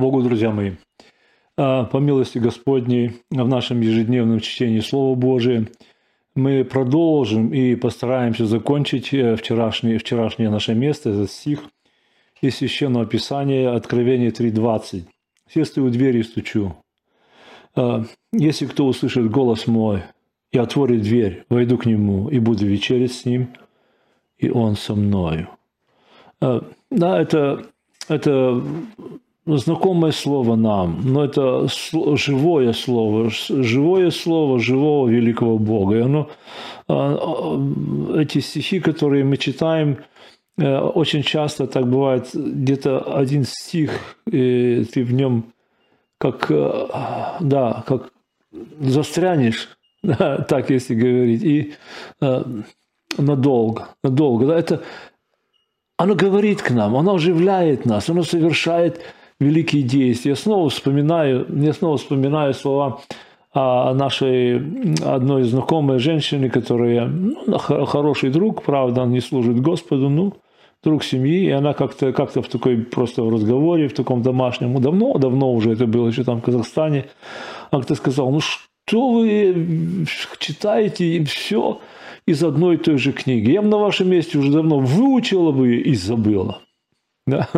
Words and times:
Богу, 0.00 0.22
друзья 0.22 0.50
мои. 0.50 0.72
А, 1.58 1.84
по 1.84 1.98
милости 1.98 2.38
Господней 2.38 3.20
в 3.30 3.46
нашем 3.46 3.82
ежедневном 3.82 4.40
чтении 4.40 4.80
Слова 4.80 5.14
Божия 5.14 5.68
мы 6.34 6.64
продолжим 6.64 7.52
и 7.52 7.74
постараемся 7.74 8.46
закончить 8.46 9.12
э, 9.12 9.36
вчерашнее, 9.36 9.98
вчерашнее 9.98 10.48
наше 10.48 10.74
место, 10.74 11.10
этот 11.10 11.30
стих 11.30 11.60
из 12.40 12.56
Священного 12.56 13.04
Писания, 13.04 13.74
Откровение 13.74 14.30
3.20. 14.30 15.04
«Все 15.48 15.64
стою 15.66 15.88
у 15.88 15.90
двери 15.90 16.20
и 16.20 16.22
стучу. 16.22 16.74
А, 17.76 18.04
если 18.32 18.64
кто 18.64 18.86
услышит 18.86 19.30
голос 19.30 19.66
мой 19.66 20.04
и 20.52 20.58
отворит 20.58 21.02
дверь, 21.02 21.44
войду 21.50 21.76
к 21.76 21.84
нему 21.84 22.30
и 22.30 22.38
буду 22.38 22.64
вечерить 22.64 23.12
с 23.12 23.26
ним, 23.26 23.50
и 24.38 24.48
он 24.48 24.76
со 24.76 24.94
мною». 24.94 25.50
А, 26.40 26.64
да, 26.90 27.20
это, 27.20 27.66
это 28.08 28.62
знакомое 29.58 30.12
слово 30.12 30.56
нам, 30.56 31.00
но 31.04 31.24
это 31.24 31.66
живое 32.16 32.72
слово, 32.72 33.30
живое 33.30 34.10
слово 34.10 34.58
живого 34.58 35.08
великого 35.08 35.58
Бога. 35.58 35.96
И 35.96 36.00
оно, 36.00 36.30
а, 36.88 37.16
а, 37.18 38.20
эти 38.20 38.40
стихи, 38.40 38.80
которые 38.80 39.24
мы 39.24 39.36
читаем, 39.36 39.98
э, 40.58 40.78
очень 40.78 41.22
часто 41.22 41.66
так 41.66 41.88
бывает, 41.88 42.30
где-то 42.34 43.16
один 43.16 43.44
стих, 43.44 44.16
и 44.30 44.84
ты 44.92 45.04
в 45.04 45.12
нем 45.12 45.52
как, 46.18 46.50
э, 46.50 46.86
да, 47.40 47.84
как 47.86 48.12
застрянешь, 48.80 49.68
так 50.02 50.70
если 50.70 50.94
говорить, 50.94 51.42
и 51.42 51.74
э, 52.20 52.44
надолго, 53.18 53.88
надолго. 54.02 54.46
Да, 54.46 54.58
это, 54.58 54.82
оно 55.96 56.14
говорит 56.14 56.62
к 56.62 56.70
нам, 56.70 56.96
оно 56.96 57.14
оживляет 57.14 57.84
нас, 57.84 58.08
оно 58.08 58.22
совершает 58.22 59.00
великие 59.40 59.82
действия. 59.82 60.32
Я 60.32 60.36
снова 60.36 60.68
вспоминаю, 60.68 61.46
я 61.50 61.72
снова 61.72 61.96
вспоминаю 61.96 62.54
слова 62.54 63.00
о 63.52 63.94
нашей 63.94 64.56
одной 65.04 65.42
знакомой 65.42 65.98
женщины, 65.98 66.48
которая 66.50 67.06
ну, 67.06 67.58
хороший 67.58 68.30
друг, 68.30 68.62
правда, 68.62 69.02
он 69.02 69.10
не 69.10 69.20
служит 69.20 69.60
Господу, 69.60 70.08
ну, 70.08 70.34
друг 70.84 71.02
семьи, 71.02 71.46
и 71.46 71.50
она 71.50 71.72
как-то 71.72 72.12
как 72.12 72.34
в 72.34 72.48
такой 72.48 72.78
просто 72.78 73.24
в 73.24 73.28
разговоре, 73.28 73.88
в 73.88 73.94
таком 73.94 74.22
домашнем, 74.22 74.72
ну, 74.72 74.80
давно, 74.80 75.18
давно 75.18 75.52
уже 75.52 75.72
это 75.72 75.86
было, 75.86 76.08
еще 76.08 76.22
там 76.22 76.40
в 76.40 76.44
Казахстане, 76.44 77.06
она 77.70 77.80
как-то 77.80 77.96
сказала, 77.96 78.30
ну 78.30 78.40
что 78.40 79.10
вы 79.10 80.06
читаете 80.38 81.24
все 81.24 81.80
из 82.26 82.44
одной 82.44 82.74
и 82.74 82.78
той 82.78 82.98
же 82.98 83.12
книги. 83.12 83.50
Я 83.50 83.62
бы 83.62 83.68
на 83.68 83.78
вашем 83.78 84.08
месте 84.08 84.38
уже 84.38 84.52
давно 84.52 84.78
выучила 84.78 85.52
бы 85.52 85.76
и 85.76 85.94
забыла. 85.94 86.60
Да? 87.30 87.48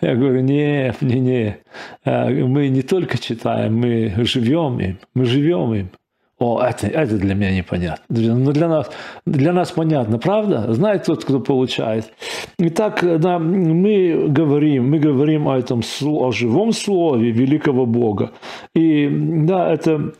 Я 0.00 0.14
говорю, 0.14 0.40
не, 0.40 0.94
не, 1.00 1.20
не. 1.20 1.56
А, 2.04 2.28
мы 2.28 2.68
не 2.68 2.82
только 2.82 3.18
читаем, 3.18 3.76
мы 3.76 4.12
живем 4.24 4.80
им, 4.80 4.98
мы 5.14 5.24
живем 5.24 5.74
им. 5.74 5.90
О, 6.38 6.60
это, 6.60 6.88
это 6.88 7.18
для 7.18 7.34
меня 7.34 7.54
непонятно. 7.54 8.04
Но 8.08 8.50
для 8.50 8.66
нас, 8.66 8.90
для 9.26 9.52
нас 9.52 9.70
понятно, 9.70 10.18
правда? 10.18 10.72
Знает 10.72 11.04
тот, 11.04 11.24
кто 11.24 11.38
получает. 11.38 12.12
Итак, 12.58 13.04
да, 13.20 13.38
мы 13.38 14.26
говорим, 14.28 14.90
мы 14.90 14.98
говорим 14.98 15.46
о 15.46 15.56
этом 15.56 15.82
о 16.04 16.32
живом 16.32 16.72
слове 16.72 17.30
великого 17.30 17.86
Бога. 17.86 18.32
И 18.74 19.08
да, 19.46 19.72
это 19.72 20.14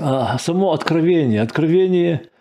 а, 0.00 0.38
само 0.38 0.72
откровение. 0.72 1.42
Откровение– 1.42 2.22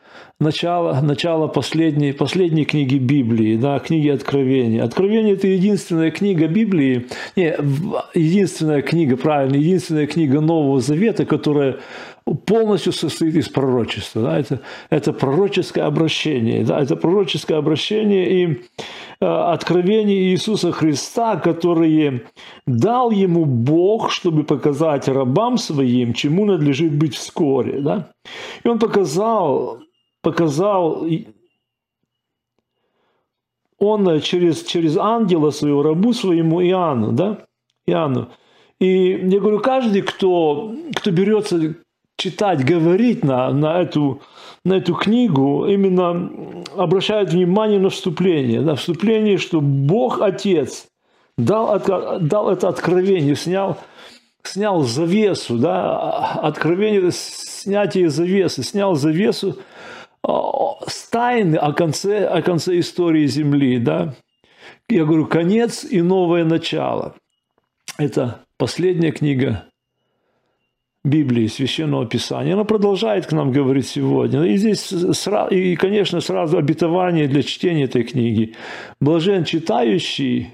начало, 0.43 1.01
начало 1.01 1.47
последней, 1.47 2.11
последней 2.11 2.65
книги 2.65 2.97
Библии, 2.97 3.55
да, 3.55 3.79
книги 3.79 4.09
Откровения. 4.09 4.83
Откровение– 4.83 5.33
это 5.35 5.47
единственная 5.47 6.11
книга 6.11 6.47
Библии, 6.47 7.07
не, 7.35 7.55
единственная 8.13 8.81
книга, 8.81 9.17
правильно, 9.17 9.55
единственная 9.55 10.07
книга 10.07 10.41
Нового 10.41 10.79
Завета, 10.79 11.25
которая 11.25 11.77
полностью 12.45 12.93
состоит 12.93 13.35
из 13.35 13.49
пророчества. 13.49 14.21
Да? 14.21 14.39
Это, 14.39 14.61
это 14.89 15.13
пророческое 15.13 15.85
обращение. 15.85 16.63
Да? 16.63 16.79
Это 16.81 16.95
пророческое 16.95 17.57
обращение 17.57 18.29
и 18.31 18.61
э, 19.19 19.25
откровение 19.25 20.31
Иисуса 20.31 20.71
Христа, 20.71 21.35
которые 21.35 22.23
дал 22.65 23.11
ему 23.11 23.45
Бог, 23.45 24.11
чтобы 24.11 24.43
показать 24.43 25.07
рабам 25.07 25.57
своим, 25.57 26.13
чему 26.13 26.45
надлежит 26.45 26.95
быть 26.95 27.15
вскоре. 27.15 27.81
Да? 27.81 28.11
И 28.63 28.67
он 28.67 28.79
показал 28.79 29.79
показал 30.23 31.05
он 33.77 34.21
через, 34.21 34.63
через 34.63 34.97
ангела 34.97 35.51
своего, 35.51 35.83
рабу 35.83 36.13
своему 36.13 36.63
Иоанну, 36.63 37.11
да, 37.11 37.45
Иоанну. 37.85 38.29
И 38.79 39.11
я 39.11 39.39
говорю, 39.39 39.59
каждый, 39.59 40.01
кто, 40.01 40.73
кто 40.95 41.11
берется 41.11 41.75
читать, 42.17 42.65
говорить 42.65 43.23
на, 43.23 43.51
на, 43.51 43.81
эту, 43.81 44.21
на 44.63 44.75
эту 44.75 44.95
книгу, 44.95 45.65
именно 45.67 46.31
обращает 46.75 47.33
внимание 47.33 47.79
на 47.79 47.89
вступление. 47.89 48.61
На 48.61 48.75
вступление, 48.75 49.37
что 49.37 49.59
Бог 49.59 50.21
Отец 50.21 50.87
дал, 51.37 51.79
дал 52.21 52.49
это 52.49 52.69
откровение, 52.69 53.35
снял, 53.35 53.77
снял 54.43 54.83
завесу, 54.83 55.57
да, 55.57 56.39
откровение, 56.41 57.11
снятие 57.11 58.09
завесы, 58.09 58.63
снял 58.63 58.95
завесу 58.95 59.57
с 60.25 61.09
тайны 61.09 61.55
о 61.55 61.73
конце, 61.73 62.25
о 62.25 62.41
конце 62.41 62.79
истории 62.79 63.25
Земли, 63.27 63.77
да. 63.79 64.15
Я 64.89 65.05
говорю, 65.05 65.27
конец 65.27 65.83
и 65.83 66.01
новое 66.01 66.45
начало. 66.45 67.15
Это 67.97 68.41
последняя 68.57 69.11
книга 69.11 69.65
Библии, 71.03 71.47
Священного 71.47 72.05
Писания. 72.05 72.53
Она 72.53 72.63
продолжает 72.63 73.25
к 73.25 73.33
нам 73.33 73.51
говорить 73.51 73.87
сегодня. 73.87 74.43
И 74.45 74.55
здесь, 74.55 74.91
и, 75.51 75.75
конечно, 75.75 76.21
сразу 76.21 76.57
обетование 76.57 77.27
для 77.27 77.43
чтения 77.43 77.83
этой 77.83 78.03
книги. 78.03 78.55
Блажен 79.01 79.43
читающий 79.43 80.51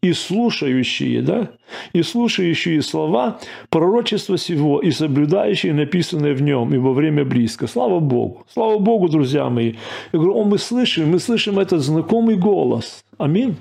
и 0.00 0.12
слушающие, 0.12 1.22
да, 1.22 1.50
и 1.92 2.02
слушающие 2.02 2.80
слова 2.82 3.40
пророчества 3.68 4.38
сего 4.38 4.80
и 4.80 4.90
соблюдающие 4.90 5.74
написанное 5.74 6.34
в 6.34 6.42
нем, 6.42 6.72
ибо 6.72 6.90
время 6.90 7.24
близко. 7.24 7.66
Слава 7.66 7.98
Богу. 7.98 8.44
Слава 8.52 8.78
Богу, 8.78 9.08
друзья 9.08 9.48
мои. 9.48 9.74
Я 10.12 10.18
говорю, 10.18 10.34
о, 10.36 10.44
мы 10.44 10.58
слышим, 10.58 11.10
мы 11.10 11.18
слышим 11.18 11.58
этот 11.58 11.82
знакомый 11.82 12.36
голос. 12.36 13.04
Аминь. 13.18 13.56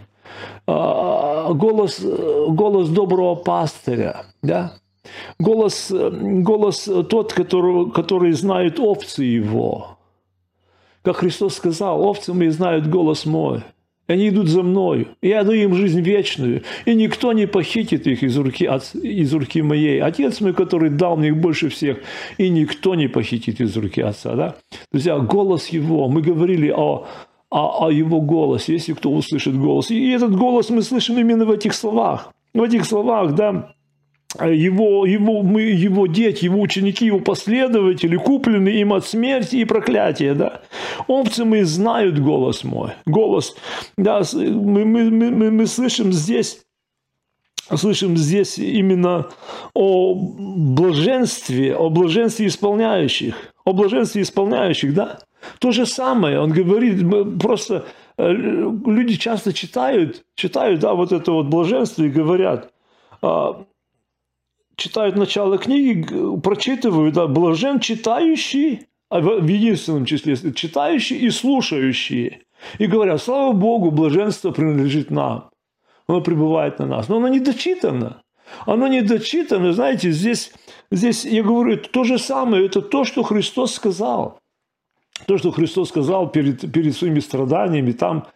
А, 0.67 1.53
голос, 1.53 2.01
голос 2.01 2.89
доброго 2.89 3.35
пастыря, 3.35 4.25
да? 4.43 4.73
Голос, 5.39 5.91
голос 5.91 6.89
тот, 7.09 7.33
который, 7.33 7.89
который 7.91 8.33
знает 8.33 8.79
овцы 8.79 9.23
его. 9.23 9.97
Как 11.01 11.17
Христос 11.17 11.55
сказал, 11.55 12.03
овцы 12.03 12.33
мои 12.33 12.49
знают 12.49 12.87
голос 12.87 13.25
мой. 13.25 13.63
Они 14.07 14.29
идут 14.29 14.47
за 14.47 14.63
мною. 14.63 15.07
Я 15.21 15.43
даю 15.43 15.63
им 15.63 15.75
жизнь 15.75 16.01
вечную. 16.01 16.63
И 16.85 16.95
никто 16.95 17.33
не 17.33 17.45
похитит 17.45 18.07
их 18.07 18.23
из 18.23 18.37
руки, 18.37 18.65
от, 18.65 18.95
из 18.95 19.33
руки 19.33 19.61
моей. 19.61 20.01
Отец 20.01 20.39
мой, 20.39 20.53
который 20.53 20.89
дал 20.89 21.17
мне 21.17 21.29
их 21.29 21.37
больше 21.37 21.67
всех. 21.69 21.97
И 22.37 22.49
никто 22.49 22.95
не 22.95 23.07
похитит 23.09 23.59
из 23.59 23.75
руки 23.75 24.01
Отца. 24.01 24.35
Да? 24.35 24.55
Друзья, 24.91 25.19
голос 25.19 25.67
Его. 25.67 26.07
Мы 26.07 26.21
говорили 26.21 26.69
о, 26.69 27.05
о, 27.49 27.87
о 27.87 27.91
Его 27.91 28.21
голосе, 28.21 28.73
если 28.73 28.93
кто 28.93 29.11
услышит 29.11 29.57
голос. 29.57 29.91
И 29.91 30.09
этот 30.09 30.35
голос 30.35 30.69
мы 30.69 30.81
слышим 30.81 31.17
именно 31.17 31.45
в 31.45 31.51
этих 31.51 31.73
словах. 31.73 32.31
В 32.53 32.61
этих 32.61 32.85
словах, 32.85 33.35
да, 33.35 33.73
его, 34.35 35.05
его, 35.05 35.41
мы, 35.41 35.61
его 35.61 36.05
дети, 36.07 36.45
его 36.45 36.61
ученики, 36.61 37.05
его 37.05 37.19
последователи, 37.19 38.17
куплены 38.17 38.69
им 38.69 38.93
от 38.93 39.05
смерти 39.05 39.57
и 39.57 39.65
проклятия. 39.65 40.33
Да? 40.33 40.61
Овцы 41.07 41.45
мы 41.45 41.63
знают 41.63 42.19
голос 42.19 42.63
мой. 42.63 42.91
Голос, 43.05 43.55
да, 43.97 44.21
мы, 44.33 44.85
мы, 44.85 45.09
мы, 45.09 45.51
мы 45.51 45.67
слышим 45.67 46.11
здесь 46.11 46.61
слышим 47.75 48.15
здесь 48.15 48.57
именно 48.57 49.27
о 49.73 50.13
блаженстве, 50.15 51.75
о 51.75 51.89
блаженстве 51.89 52.47
исполняющих, 52.47 53.35
о 53.65 53.73
блаженстве 53.73 54.21
исполняющих, 54.21 54.93
да? 54.93 55.19
То 55.59 55.71
же 55.71 55.85
самое, 55.85 56.39
он 56.39 56.51
говорит, 56.51 57.03
просто 57.39 57.85
э, 58.17 58.31
люди 58.31 59.17
часто 59.17 59.51
читают, 59.51 60.23
читают, 60.35 60.79
да, 60.79 60.93
вот 60.93 61.11
это 61.11 61.31
вот 61.33 61.47
блаженство 61.47 62.03
и 62.03 62.09
говорят, 62.09 62.71
а, 63.21 63.65
читают 64.77 65.15
начало 65.15 65.57
книги, 65.57 66.07
прочитывают, 66.41 67.15
да, 67.15 67.27
блажен 67.27 67.79
читающий, 67.79 68.87
а 69.09 69.19
в 69.19 69.45
единственном 69.45 70.05
числе 70.05 70.35
читающие 70.53 71.19
и 71.19 71.29
слушающие. 71.29 72.41
И 72.79 72.87
говорят, 72.87 73.21
слава 73.21 73.53
Богу, 73.53 73.91
блаженство 73.91 74.51
принадлежит 74.51 75.11
нам. 75.11 75.49
Оно 76.07 76.21
пребывает 76.21 76.79
на 76.79 76.85
нас. 76.85 77.09
Но 77.09 77.17
оно 77.17 77.27
не 77.27 77.39
дочитано. 77.39 78.21
Оно 78.65 78.87
не 78.87 79.01
дочитано. 79.01 79.73
Знаете, 79.73 80.11
здесь, 80.11 80.53
здесь 80.89 81.25
я 81.25 81.43
говорю, 81.43 81.73
это 81.73 81.89
то 81.89 82.03
же 82.03 82.17
самое. 82.17 82.65
Это 82.65 82.81
то, 82.81 83.03
что 83.03 83.23
Христос 83.23 83.73
сказал. 83.75 84.39
То, 85.25 85.37
что 85.37 85.51
Христос 85.51 85.89
сказал 85.89 86.29
перед, 86.29 86.71
перед 86.71 86.95
своими 86.95 87.19
страданиями. 87.19 87.91
Там 87.91 88.27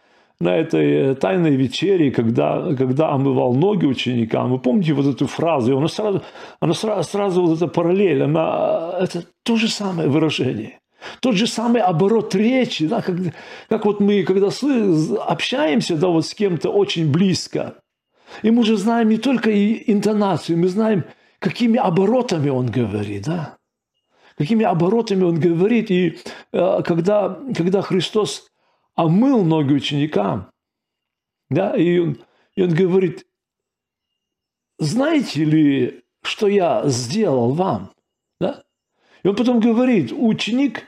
на 0.42 0.56
этой 0.56 1.14
тайной 1.14 1.56
вечере, 1.56 2.10
когда, 2.10 2.74
когда 2.74 3.10
омывал 3.10 3.54
ноги 3.54 3.86
ученикам. 3.86 4.50
Вы 4.50 4.58
помните 4.58 4.92
вот 4.92 5.06
эту 5.06 5.26
фразу? 5.26 5.78
Она 5.78 5.88
сразу, 5.88 6.22
она 6.60 6.74
сразу, 6.74 7.08
сразу 7.08 7.42
вот 7.42 7.56
эта 7.56 7.68
параллель, 7.68 8.22
она, 8.22 8.94
это 9.00 9.24
то 9.44 9.56
же 9.56 9.68
самое 9.68 10.08
выражение. 10.08 10.80
Тот 11.20 11.34
же 11.34 11.46
самый 11.46 11.80
оборот 11.80 12.34
речи, 12.34 12.86
да, 12.86 13.00
как, 13.02 13.16
как 13.68 13.86
вот 13.86 14.00
мы, 14.00 14.22
когда 14.24 14.48
общаемся 15.26 15.96
да, 15.96 16.08
вот 16.08 16.26
с 16.26 16.34
кем-то 16.34 16.70
очень 16.70 17.10
близко, 17.10 17.74
и 18.42 18.50
мы 18.50 18.60
уже 18.60 18.76
знаем 18.76 19.08
не 19.08 19.18
только 19.18 19.50
и 19.50 19.92
интонацию, 19.92 20.58
мы 20.58 20.68
знаем, 20.68 21.04
какими 21.38 21.78
оборотами 21.78 22.50
он 22.50 22.66
говорит, 22.66 23.24
да? 23.26 23.56
Какими 24.38 24.64
оборотами 24.64 25.24
он 25.24 25.38
говорит. 25.38 25.90
И 25.90 26.18
э, 26.52 26.82
когда, 26.84 27.38
когда 27.54 27.82
Христос 27.82 28.46
омыл 28.94 29.44
ноги 29.44 29.72
ученикам, 29.74 30.50
да, 31.50 31.76
и 31.76 31.98
он, 31.98 32.18
и 32.54 32.62
он 32.62 32.74
говорит, 32.74 33.26
знаете 34.78 35.44
ли, 35.44 36.02
что 36.22 36.48
я 36.48 36.82
сделал 36.86 37.52
вам? 37.52 37.92
Да? 38.40 38.62
И 39.22 39.28
он 39.28 39.36
потом 39.36 39.60
говорит, 39.60 40.12
ученик 40.12 40.84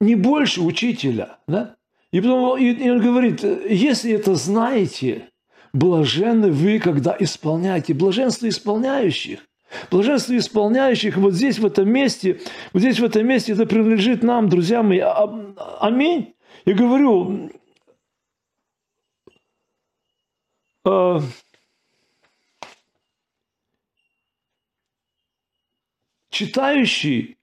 не 0.00 0.14
больше 0.14 0.62
учителя. 0.62 1.38
Да? 1.46 1.76
И 2.12 2.20
потом 2.20 2.58
и 2.58 2.90
он 2.90 3.00
говорит, 3.00 3.42
если 3.42 4.12
это 4.12 4.34
знаете, 4.34 5.28
блаженны 5.72 6.50
вы, 6.50 6.78
когда 6.78 7.16
исполняете. 7.18 7.94
Блаженство 7.94 8.48
исполняющих. 8.48 9.40
Блаженство 9.90 10.36
исполняющих 10.36 11.16
вот 11.16 11.34
здесь, 11.34 11.58
в 11.58 11.66
этом 11.66 11.88
месте, 11.88 12.40
вот 12.72 12.80
здесь, 12.80 13.00
в 13.00 13.04
этом 13.04 13.26
месте, 13.26 13.52
это 13.52 13.66
принадлежит 13.66 14.22
нам, 14.22 14.48
друзья 14.48 14.82
мои. 14.82 15.00
А, 15.00 15.24
аминь. 15.80 16.33
Я 16.66 16.74
говорю, 16.74 17.50
э, 20.86 21.20
читающий 26.30 27.36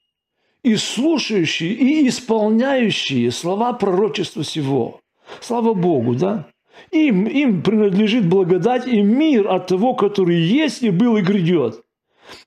и 0.64 0.76
слушающий, 0.76 1.72
и 1.74 2.08
исполняющие 2.08 3.30
слова 3.32 3.74
пророчества 3.74 4.44
сего. 4.44 5.02
Слава 5.40 5.76
Богу, 5.76 6.16
да? 6.16 6.48
Им, 6.92 7.28
им 7.28 7.62
принадлежит 7.62 8.28
благодать 8.28 8.88
и 8.88 9.02
мир 9.02 9.48
от 9.50 9.68
того, 9.68 9.94
который 9.94 10.40
есть 10.40 10.82
и 10.82 10.90
был 10.90 11.18
и 11.18 11.22
грядет. 11.22 11.84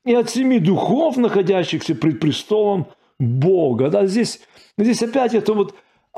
И 0.05 0.13
от 0.13 0.31
семи 0.31 0.59
духов, 0.59 1.17
находящихся 1.17 1.95
пред 1.95 2.19
престолом 2.19 2.89
Бога. 3.21 3.91
Да, 3.91 4.07
здесь, 4.07 4.41
здесь 4.77 5.03
опять 5.03 5.35
это 5.35 5.55
вот 5.55 5.75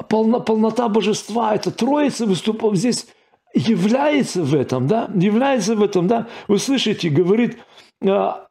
полно, 0.08 0.40
полнота 0.40 0.88
божества, 0.88 1.54
это 1.54 1.70
троица 1.70 2.26
выступов 2.26 2.76
здесь 2.76 3.06
является 3.54 4.42
в 4.42 4.54
этом, 4.54 4.86
да, 4.86 5.10
является 5.14 5.74
в 5.74 5.82
этом, 5.82 6.06
да. 6.06 6.28
Вы 6.48 6.58
слышите, 6.58 7.08
говорит, 7.08 7.58
а, 8.06 8.46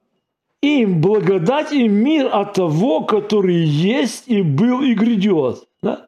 им 0.62 1.02
благодать 1.02 1.72
и 1.72 1.88
мир 1.88 2.30
от 2.34 2.54
того, 2.54 3.02
который 3.02 3.64
есть 3.64 4.28
и 4.28 4.42
был 4.42 4.82
и 4.82 4.94
грядет. 4.94 5.68
Да? 5.82 6.08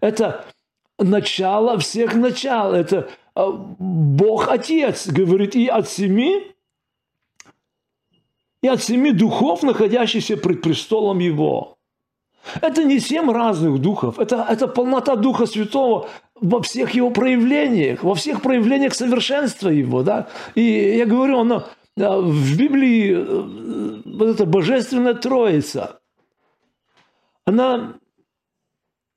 Это 0.00 0.44
начало 0.98 1.78
всех 1.78 2.14
начал. 2.14 2.74
Это 2.74 3.08
а, 3.34 3.50
Бог 3.50 4.48
Отец, 4.48 5.08
говорит, 5.08 5.56
и 5.56 5.66
от 5.66 5.88
семи, 5.88 6.54
и 8.62 8.68
от 8.68 8.82
семи 8.82 9.12
духов, 9.12 9.62
находящихся 9.62 10.36
пред 10.36 10.60
престолом 10.62 11.18
Его. 11.18 11.75
Это 12.60 12.84
не 12.84 13.00
семь 13.00 13.30
разных 13.30 13.80
духов, 13.80 14.18
это, 14.18 14.46
это 14.48 14.68
полнота 14.68 15.16
Духа 15.16 15.46
Святого 15.46 16.08
во 16.40 16.60
всех 16.62 16.90
его 16.90 17.10
проявлениях, 17.10 18.02
во 18.02 18.14
всех 18.14 18.42
проявлениях 18.42 18.94
совершенства 18.94 19.68
его. 19.68 20.02
Да? 20.02 20.28
И 20.54 20.62
я 20.62 21.06
говорю, 21.06 21.40
оно, 21.40 21.64
в 21.96 22.56
Библии 22.56 23.14
э, 23.16 24.02
вот 24.04 24.28
эта 24.28 24.44
божественная 24.44 25.14
троица, 25.14 26.00
она 27.44 27.94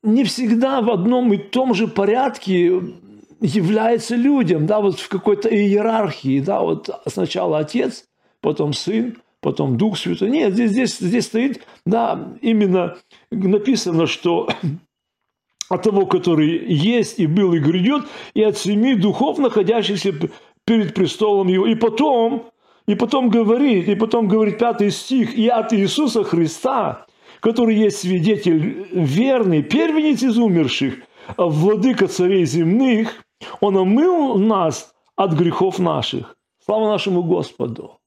не 0.03 0.23
всегда 0.23 0.81
в 0.81 0.89
одном 0.89 1.33
и 1.33 1.37
том 1.37 1.73
же 1.73 1.87
порядке 1.87 2.81
является 3.41 4.15
людям, 4.15 4.65
да, 4.65 4.79
вот 4.79 4.99
в 4.99 5.09
какой-то 5.09 5.49
иерархии, 5.49 6.39
да, 6.39 6.61
вот 6.61 6.89
сначала 7.07 7.59
Отец, 7.59 8.05
потом 8.41 8.73
Сын, 8.73 9.17
потом 9.41 9.77
Дух 9.77 9.97
Святой. 9.97 10.29
Нет, 10.29 10.53
здесь, 10.53 10.71
здесь, 10.71 10.97
здесь 10.97 11.25
стоит, 11.25 11.65
да, 11.85 12.33
именно 12.41 12.97
написано, 13.31 14.07
что 14.07 14.49
от 15.69 15.83
того, 15.83 16.05
который 16.05 16.71
есть 16.73 17.19
и 17.19 17.27
был 17.27 17.53
и 17.53 17.59
грядет, 17.59 18.05
и 18.33 18.43
от 18.43 18.57
семи 18.57 18.95
духов, 18.95 19.37
находящихся 19.37 20.13
перед 20.65 20.93
престолом 20.93 21.47
его. 21.47 21.65
И 21.67 21.75
потом, 21.75 22.49
и 22.87 22.95
потом 22.95 23.29
говорит, 23.29 23.87
и 23.87 23.95
потом 23.95 24.27
говорит 24.27 24.59
пятый 24.59 24.91
стих, 24.91 25.35
и 25.35 25.47
от 25.47 25.73
Иисуса 25.73 26.23
Христа, 26.23 27.05
который 27.39 27.75
есть 27.75 27.99
свидетель 27.99 28.87
верный, 28.91 29.63
первенец 29.63 30.23
из 30.23 30.37
умерших, 30.37 30.95
владыка 31.37 32.07
царей 32.07 32.45
земных, 32.45 33.23
он 33.61 33.77
омыл 33.77 34.37
нас 34.37 34.93
от 35.15 35.33
грехов 35.33 35.79
наших. 35.79 36.35
Слава 36.65 36.89
нашему 36.89 37.23
Господу! 37.23 37.98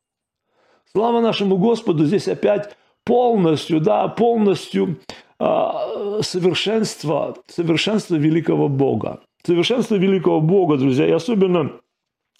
Слава 0.94 1.20
нашему 1.20 1.56
Господу! 1.56 2.04
Здесь 2.04 2.28
опять 2.28 2.76
полностью, 3.04 3.80
да, 3.80 4.08
полностью 4.08 4.98
э, 5.40 6.20
совершенство, 6.22 7.36
совершенство 7.46 8.16
великого 8.16 8.68
Бога. 8.68 9.20
Совершенство 9.44 9.96
великого 9.96 10.40
Бога, 10.40 10.76
друзья. 10.76 11.06
И 11.06 11.12
особенно, 11.12 11.72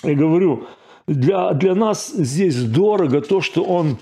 я 0.04 0.14
говорю, 0.14 0.66
для, 1.06 1.52
для 1.54 1.75
нас 1.75 2.08
здесь 2.08 2.62
дорого 2.62 3.20
то, 3.22 3.40
что 3.40 3.62
Он 3.64 3.99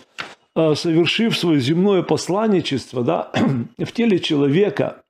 Э, 0.57 0.75
совершив 0.75 1.39
свое 1.39 1.61
земное 1.61 2.03
посланничество 2.03 3.05
да, 3.05 3.33
в 3.79 3.93
теле 3.93 4.19
человека, 4.19 5.03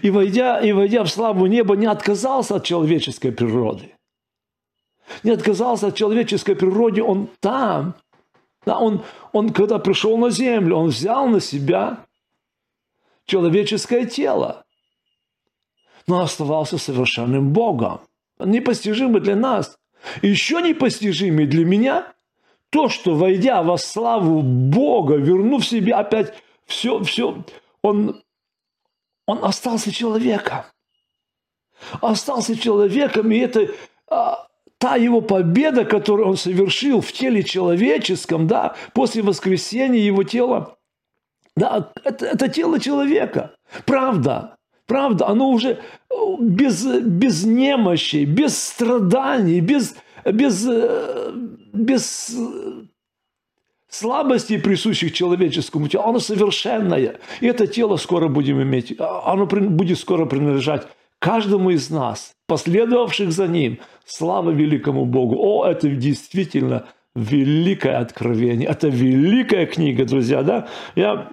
и 0.00 0.10
войдя, 0.10 0.60
и 0.60 0.72
войдя 0.72 1.04
в 1.04 1.10
славу 1.10 1.46
неба, 1.46 1.76
не 1.76 1.86
отказался 1.86 2.56
от 2.56 2.64
человеческой 2.64 3.32
природы. 3.32 3.94
Не 5.24 5.32
отказался 5.32 5.88
от 5.88 5.94
человеческой 5.94 6.54
природы, 6.54 7.02
он 7.02 7.28
там. 7.40 7.94
Да, 8.66 8.78
он, 8.78 9.04
он, 9.32 9.50
когда 9.50 9.78
пришел 9.78 10.18
на 10.18 10.30
землю, 10.30 10.76
он 10.76 10.88
взял 10.88 11.26
на 11.28 11.40
себя 11.40 12.04
человеческое 13.24 14.06
тело, 14.06 14.64
но 16.06 16.20
оставался 16.20 16.76
совершенным 16.78 17.52
Богом. 17.52 18.00
Непостижимый 18.38 19.20
для 19.20 19.36
нас. 19.36 19.78
Еще 20.22 20.62
непостижимый 20.62 21.46
для 21.46 21.64
меня 21.64 22.12
то, 22.70 22.88
что, 22.88 23.14
войдя 23.14 23.62
во 23.62 23.76
славу 23.76 24.42
Бога, 24.42 25.16
вернув 25.16 25.66
себе 25.66 25.94
опять 25.94 26.34
все, 26.66 27.02
все, 27.02 27.44
он, 27.82 28.22
он 29.26 29.44
остался 29.44 29.92
человеком. 29.92 30.64
Остался 32.00 32.56
человеком, 32.56 33.30
и 33.32 33.38
это 33.38 33.68
а, 34.08 34.46
та 34.80 34.96
его 34.96 35.20
победа, 35.20 35.84
которую 35.84 36.30
он 36.30 36.36
совершил 36.38 37.02
в 37.02 37.12
теле 37.12 37.42
человеческом, 37.42 38.46
да, 38.46 38.74
после 38.94 39.22
воскресения 39.22 40.00
его 40.00 40.24
тела, 40.24 40.78
да, 41.54 41.92
это, 42.02 42.24
это 42.24 42.48
тело 42.48 42.80
человека. 42.80 43.54
Правда, 43.84 44.56
правда, 44.86 45.28
оно 45.28 45.50
уже 45.50 45.80
без, 46.40 46.82
без 46.84 47.44
немощи, 47.44 48.24
без 48.24 48.58
страданий, 48.58 49.60
без, 49.60 49.96
без, 50.24 50.66
э, 50.66 51.32
без 51.74 52.34
слабостей, 53.90 54.58
присущих 54.58 55.12
человеческому 55.12 55.88
телу, 55.88 56.04
оно 56.04 56.20
совершенное. 56.20 57.18
И 57.40 57.46
это 57.46 57.66
тело 57.66 57.96
скоро 57.96 58.28
будем 58.28 58.62
иметь, 58.62 58.94
оно 58.98 59.44
будет 59.44 59.98
скоро 59.98 60.24
принадлежать 60.24 60.86
каждому 61.18 61.70
из 61.70 61.90
нас, 61.90 62.32
последовавших 62.46 63.30
за 63.30 63.46
ним. 63.46 63.78
Слава 64.10 64.50
великому 64.50 65.04
Богу! 65.04 65.36
О, 65.38 65.64
это 65.64 65.88
действительно 65.88 66.88
великое 67.14 67.98
откровение. 67.98 68.68
Это 68.68 68.88
великая 68.88 69.66
книга, 69.66 70.04
друзья. 70.04 70.42
Да? 70.42 70.68
Я 70.96 71.30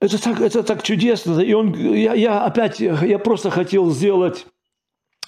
Это 0.00 0.22
так, 0.22 0.40
это 0.40 0.62
так 0.62 0.82
чудесно. 0.82 1.40
И 1.40 1.52
он, 1.52 1.74
я, 1.74 2.14
я 2.14 2.44
опять, 2.44 2.80
я 2.80 3.18
просто 3.18 3.50
хотел 3.50 3.90
сделать 3.90 4.46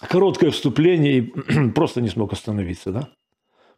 короткое 0.00 0.50
вступление 0.52 1.18
и 1.18 1.70
просто 1.74 2.00
не 2.00 2.08
смог 2.08 2.32
остановиться, 2.32 2.92
да? 2.92 3.08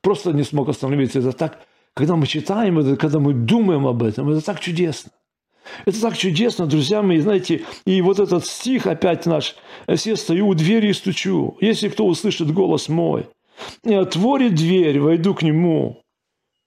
Просто 0.02 0.32
не 0.32 0.42
смог 0.42 0.68
остановиться. 0.68 1.18
Это 1.18 1.32
так, 1.32 1.60
когда 1.94 2.16
мы 2.16 2.26
читаем 2.26 2.78
это, 2.78 2.96
когда 2.96 3.20
мы 3.20 3.32
думаем 3.32 3.86
об 3.86 4.02
этом, 4.02 4.28
это 4.30 4.44
так 4.44 4.60
чудесно. 4.60 5.12
Это 5.84 6.00
так 6.00 6.16
чудесно, 6.16 6.66
друзья 6.66 7.02
мои, 7.02 7.18
знаете, 7.18 7.64
и 7.84 8.00
вот 8.00 8.18
этот 8.18 8.46
стих 8.46 8.86
опять 8.86 9.26
наш, 9.26 9.56
«Я 9.88 10.16
стою 10.16 10.48
у 10.48 10.54
двери 10.54 10.88
и 10.88 10.92
стучу, 10.92 11.56
если 11.60 11.88
кто 11.88 12.06
услышит 12.06 12.52
голос 12.52 12.88
мой, 12.88 13.26
и 13.84 13.94
отворит 13.94 14.54
дверь, 14.54 15.00
войду 15.00 15.34
к 15.34 15.42
нему, 15.42 16.02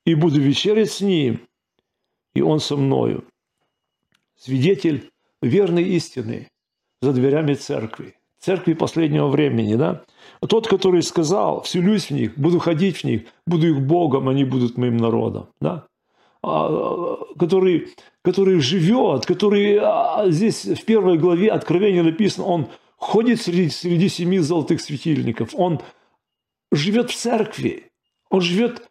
и 0.06 0.16
буду 0.16 0.40
вечерять 0.42 0.92
с 0.92 1.02
ним, 1.02 1.42
и 2.34 2.42
Он 2.42 2.60
со 2.60 2.76
мною. 2.78 3.24
Свидетель 4.36 5.10
верной 5.42 5.84
истины 5.84 6.48
за 7.02 7.14
дверями 7.14 7.54
церкви. 7.54 8.16
Церкви 8.40 8.74
последнего 8.74 9.28
времени, 9.28 9.76
да? 9.76 10.04
Тот, 10.48 10.68
который 10.68 11.04
сказал, 11.04 11.62
вселюсь 11.64 12.06
в 12.06 12.12
них, 12.12 12.38
буду 12.38 12.60
ходить 12.60 12.98
в 12.98 13.04
них, 13.04 13.24
буду 13.46 13.68
их 13.68 13.82
Богом, 13.82 14.30
они 14.30 14.46
будут 14.46 14.78
моим 14.78 14.96
народом, 14.96 15.50
да? 15.60 15.89
А, 16.42 17.18
который, 17.38 17.90
который 18.22 18.60
живет, 18.62 19.26
который 19.26 19.78
а, 19.82 20.30
здесь 20.30 20.66
в 20.66 20.86
первой 20.86 21.18
главе 21.18 21.52
Откровения 21.52 22.02
написано, 22.02 22.46
он 22.46 22.68
ходит 22.96 23.42
среди, 23.42 23.70
среди 23.70 24.08
семи 24.08 24.40
золотых 24.40 24.80
светильников, 24.80 25.54
он 25.54 25.82
живет 26.72 27.12
в 27.12 27.16
церкви, 27.16 27.92
он 28.30 28.40
живет 28.40 28.90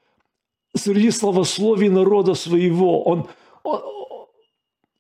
среди 0.76 1.11
славословий 1.11 1.88
народа 1.88 2.35
своего, 2.35 3.02
он, 3.05 3.28
он, 3.62 3.81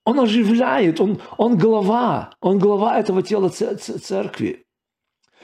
он 0.04 0.20
оживляет, 0.20 1.00
он, 1.00 1.20
он 1.36 1.58
глава, 1.58 2.30
он 2.40 2.58
глава 2.58 2.98
этого 2.98 3.22
тела 3.22 3.50
церкви. 3.50 4.64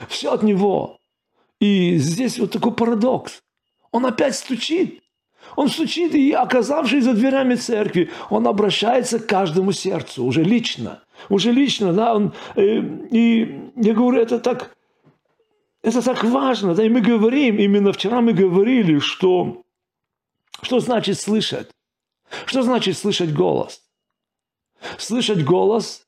Все 0.09 0.33
от 0.33 0.41
него. 0.41 0.97
И 1.59 1.97
здесь 1.97 2.39
вот 2.39 2.51
такой 2.51 2.73
парадокс. 2.73 3.43
Он 3.91 4.07
опять 4.07 4.35
стучит. 4.35 5.04
Он 5.55 5.69
стучит, 5.69 6.13
и 6.15 6.31
оказавшись 6.31 7.03
за 7.03 7.13
дверями 7.13 7.55
церкви, 7.55 8.09
он 8.29 8.47
обращается 8.47 9.19
к 9.19 9.27
каждому 9.27 9.71
сердцу, 9.71 10.25
уже 10.25 10.43
лично. 10.43 11.03
Уже 11.29 11.51
лично, 11.51 11.93
да, 11.93 12.13
он, 12.13 12.33
э, 12.55 12.79
и 13.11 13.71
я 13.75 13.93
говорю, 13.93 14.21
это 14.21 14.39
так, 14.39 14.75
это 15.81 16.01
так 16.01 16.23
важно, 16.23 16.75
да, 16.75 16.83
и 16.83 16.89
мы 16.89 17.01
говорим, 17.01 17.57
именно 17.57 17.93
вчера 17.93 18.21
мы 18.21 18.33
говорили, 18.33 18.99
что, 18.99 19.63
что 20.61 20.79
значит 20.79 21.19
слышать? 21.19 21.69
Что 22.45 22.63
значит 22.63 22.97
слышать 22.97 23.33
голос? 23.33 23.81
Слышать 24.97 25.43
голос 25.43 26.05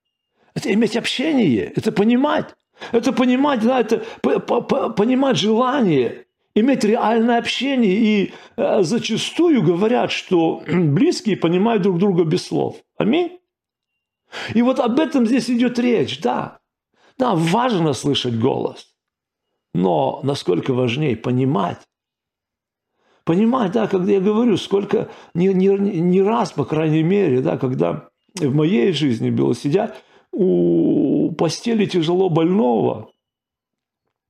–это 0.54 0.72
иметь 0.72 0.96
общение, 0.96 1.72
это 1.76 1.92
понимать. 1.92 2.54
Это 2.92 3.12
понимать, 3.12 3.62
да, 3.62 3.80
это 3.80 3.98
понимать 4.20 5.38
желание, 5.38 6.25
иметь 6.56 6.82
реальное 6.84 7.38
общение. 7.38 7.94
И 7.94 8.32
э, 8.56 8.82
зачастую 8.82 9.62
говорят, 9.62 10.10
что 10.10 10.62
близкие 10.66 11.36
понимают 11.36 11.82
друг 11.82 11.98
друга 11.98 12.24
без 12.24 12.46
слов. 12.46 12.76
Аминь. 12.98 13.38
И 14.54 14.62
вот 14.62 14.80
об 14.80 14.98
этом 14.98 15.26
здесь 15.26 15.48
идет 15.48 15.78
речь, 15.78 16.20
да. 16.20 16.58
Да, 17.18 17.34
важно 17.34 17.92
слышать 17.92 18.38
голос. 18.38 18.88
Но 19.74 20.20
насколько 20.22 20.72
важнее 20.72 21.16
понимать. 21.16 21.78
Понимать, 23.24 23.72
да, 23.72 23.86
когда 23.86 24.12
я 24.12 24.20
говорю, 24.20 24.56
сколько, 24.56 25.10
не, 25.34 25.48
не, 25.48 25.68
не 25.68 26.22
раз, 26.22 26.52
по 26.52 26.64
крайней 26.64 27.02
мере, 27.02 27.40
да, 27.40 27.58
когда 27.58 28.08
в 28.34 28.54
моей 28.54 28.92
жизни 28.92 29.30
было, 29.30 29.54
сидят 29.54 30.02
у 30.32 31.32
постели 31.32 31.86
тяжело 31.86 32.28
больного, 32.28 33.10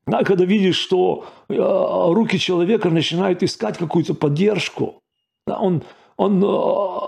когда 0.07 0.45
видишь, 0.45 0.77
что 0.77 1.27
э, 1.49 1.55
руки 1.57 2.39
человека 2.39 2.91
начинают 2.91 3.43
искать 3.43 3.77
какую-то 3.77 4.15
поддержку, 4.15 5.01
он, 5.47 5.83
он, 6.17 6.43
э, 6.45 6.99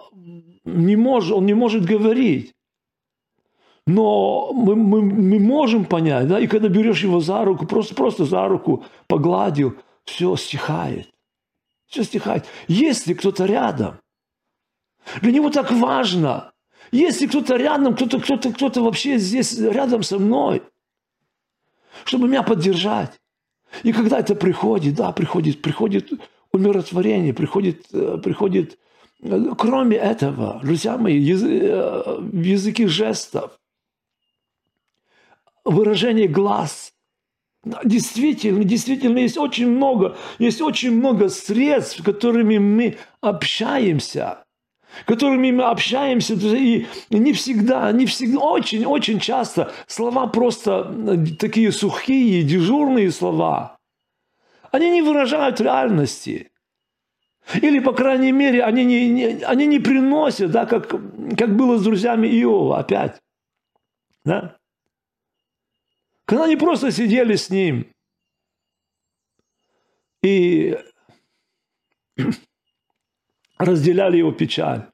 не 0.65 0.97
может, 0.97 1.33
он 1.33 1.47
не 1.47 1.55
может 1.55 1.85
говорить. 1.85 2.53
Но 3.87 4.53
мы, 4.53 4.77
мы, 4.77 5.01
мы 5.01 5.39
можем 5.39 5.85
понять, 5.85 6.29
да, 6.29 6.41
и 6.41 6.47
когда 6.47 6.69
берешь 6.69 7.03
его 7.03 7.21
за 7.21 7.45
руку, 7.45 7.67
просто, 7.67 7.95
просто 7.95 8.25
за 8.25 8.47
руку 8.49 8.85
погладил, 9.07 9.77
все 10.05 10.37
стихает. 10.37 11.09
Все 11.87 12.03
стихает. 12.03 12.45
Если 12.67 13.15
кто-то 13.15 13.47
рядом, 13.47 14.01
для 15.23 15.33
него 15.33 15.51
так 15.51 15.73
важно, 15.73 16.53
если 16.91 17.27
кто-то 17.27 17.57
рядом, 17.57 17.95
кто-то 17.95 18.21
кто 18.21 18.35
-то, 18.35 18.53
кто 18.53 18.67
-то 18.67 18.83
вообще 18.83 19.19
здесь 19.19 19.59
рядом 19.59 20.03
со 20.03 20.19
мной, 20.19 20.63
чтобы 22.05 22.29
меня 22.29 22.43
поддержать. 22.43 23.19
И 23.83 23.93
когда 23.93 24.19
это 24.19 24.35
приходит, 24.35 24.95
да, 24.95 25.13
приходит, 25.13 25.63
приходит 25.63 26.13
умиротворение, 26.53 27.35
приходит, 27.35 27.87
э, 27.93 28.19
приходит 28.23 28.79
э, 29.23 29.45
кроме 29.57 29.97
этого, 29.97 30.61
друзья 30.63 30.97
мои, 30.97 31.19
э, 31.21 32.19
языки 32.33 32.87
жестов, 32.87 33.59
выражение 35.65 36.29
глаз. 36.29 36.93
Действительно, 37.85 38.65
действительно, 38.65 39.19
есть 39.19 39.37
очень 39.37 39.69
много, 39.69 40.17
есть 40.39 40.63
очень 40.63 40.93
много 40.93 41.29
средств, 41.29 42.03
которыми 42.03 42.59
мы 42.59 42.97
общаемся, 43.21 44.45
которыми 45.07 45.51
мы 45.51 45.65
общаемся, 45.65 46.35
и 46.35 46.87
не 47.11 47.33
всегда, 47.33 47.93
не 47.93 48.07
всегда, 48.07 48.39
очень, 48.41 48.85
очень 48.85 49.21
часто 49.21 49.73
слова 49.87 50.27
просто 50.27 50.95
такие 51.39 51.73
сухие, 51.73 52.43
дежурные 52.43 53.11
слова. 53.11 53.77
Они 54.71 54.91
не 54.91 55.03
выражают 55.03 55.61
реальности. 55.61 56.51
Или, 57.55 57.79
по 57.79 57.93
крайней 57.93 58.33
мере, 58.33 58.63
они 58.63 58.85
не, 58.85 59.09
не, 59.09 59.25
они 59.45 59.67
не 59.67 59.79
приносят, 59.79 60.51
да, 60.51 60.67
как, 60.67 60.89
как 60.89 61.57
было 61.57 61.79
с 61.79 61.83
друзьями 61.83 62.27
Иова 62.27 62.79
опять. 62.79 63.19
Да? 64.25 64.59
Когда 66.27 66.45
они 66.45 66.57
просто 66.57 66.93
сидели 66.93 67.37
с 67.37 67.49
ним 67.49 67.87
и 70.23 70.77
разделяли 73.59 74.19
его 74.19 74.33
печаль. 74.33 74.87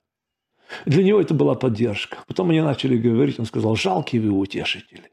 Для 0.86 1.04
него 1.04 1.20
это 1.20 1.34
была 1.34 1.54
поддержка. 1.54 2.18
Потом 2.26 2.50
они 2.50 2.60
начали 2.60 2.96
говорить, 2.96 3.38
он 3.38 3.46
сказал, 3.46 3.76
жалкие 3.76 4.22
вы 4.22 4.30
утешители. 4.30 5.12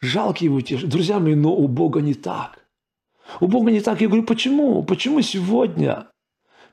Жалкие 0.00 0.50
вы 0.50 0.56
утешители. 0.58 0.90
Друзья 0.90 1.18
мои, 1.18 1.34
но 1.34 1.54
у 1.54 1.68
Бога 1.68 2.00
не 2.00 2.14
так. 2.14 2.66
У 3.40 3.46
Бога 3.46 3.70
не 3.70 3.80
так. 3.80 4.00
Я 4.00 4.08
говорю, 4.08 4.24
почему? 4.24 4.82
Почему 4.82 5.22
сегодня? 5.22 6.08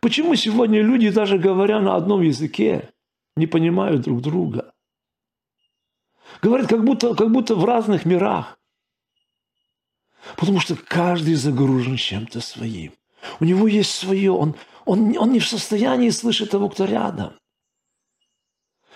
Почему 0.02 0.36
сегодня 0.36 0.82
люди, 0.82 1.10
даже 1.10 1.38
говоря 1.38 1.80
на 1.80 1.96
одном 1.96 2.22
языке, 2.22 2.90
не 3.36 3.48
понимают 3.48 4.02
друг 4.02 4.22
друга? 4.22 4.74
Говорят, 6.42 6.68
как 6.68 6.84
будто, 6.84 7.16
как 7.16 7.32
будто 7.32 7.56
в 7.56 7.66
разных 7.66 8.06
мирах. 8.06 8.60
Потому 10.36 10.60
что 10.60 10.76
каждый 10.76 11.36
загружен 11.36 11.98
чем-то 11.98 12.42
своим. 12.42 12.94
У 13.40 13.46
него 13.46 13.68
есть 13.68 13.92
свое, 13.92 14.32
он, 14.32 14.56
он, 14.90 15.18
он 15.18 15.32
не 15.32 15.40
в 15.40 15.48
состоянии 15.48 16.10
слышать 16.10 16.52
того, 16.52 16.70
кто 16.70 16.86
рядом. 16.86 17.34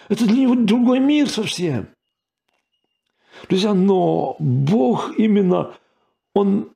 Это 0.10 0.26
для 0.26 0.42
него 0.42 0.56
другой 0.56 1.00
мир 1.00 1.30
совсем. 1.30 1.88
Друзья, 3.50 3.74
но 3.74 4.36
Бог 4.40 5.18
именно, 5.18 5.76
Он 6.34 6.74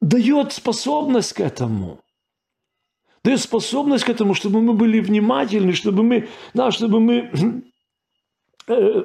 дает 0.00 0.52
способность 0.52 1.32
к 1.32 1.40
этому. 1.40 2.00
Дает 3.22 3.40
способность 3.40 4.04
к 4.04 4.10
этому, 4.10 4.34
чтобы 4.34 4.60
мы 4.60 4.74
были 4.74 5.00
внимательны, 5.00 5.72
чтобы 5.72 6.02
мы, 6.02 6.28
да, 6.52 6.70
чтобы 6.70 7.00
мы 7.00 7.30
Э, 8.66 9.04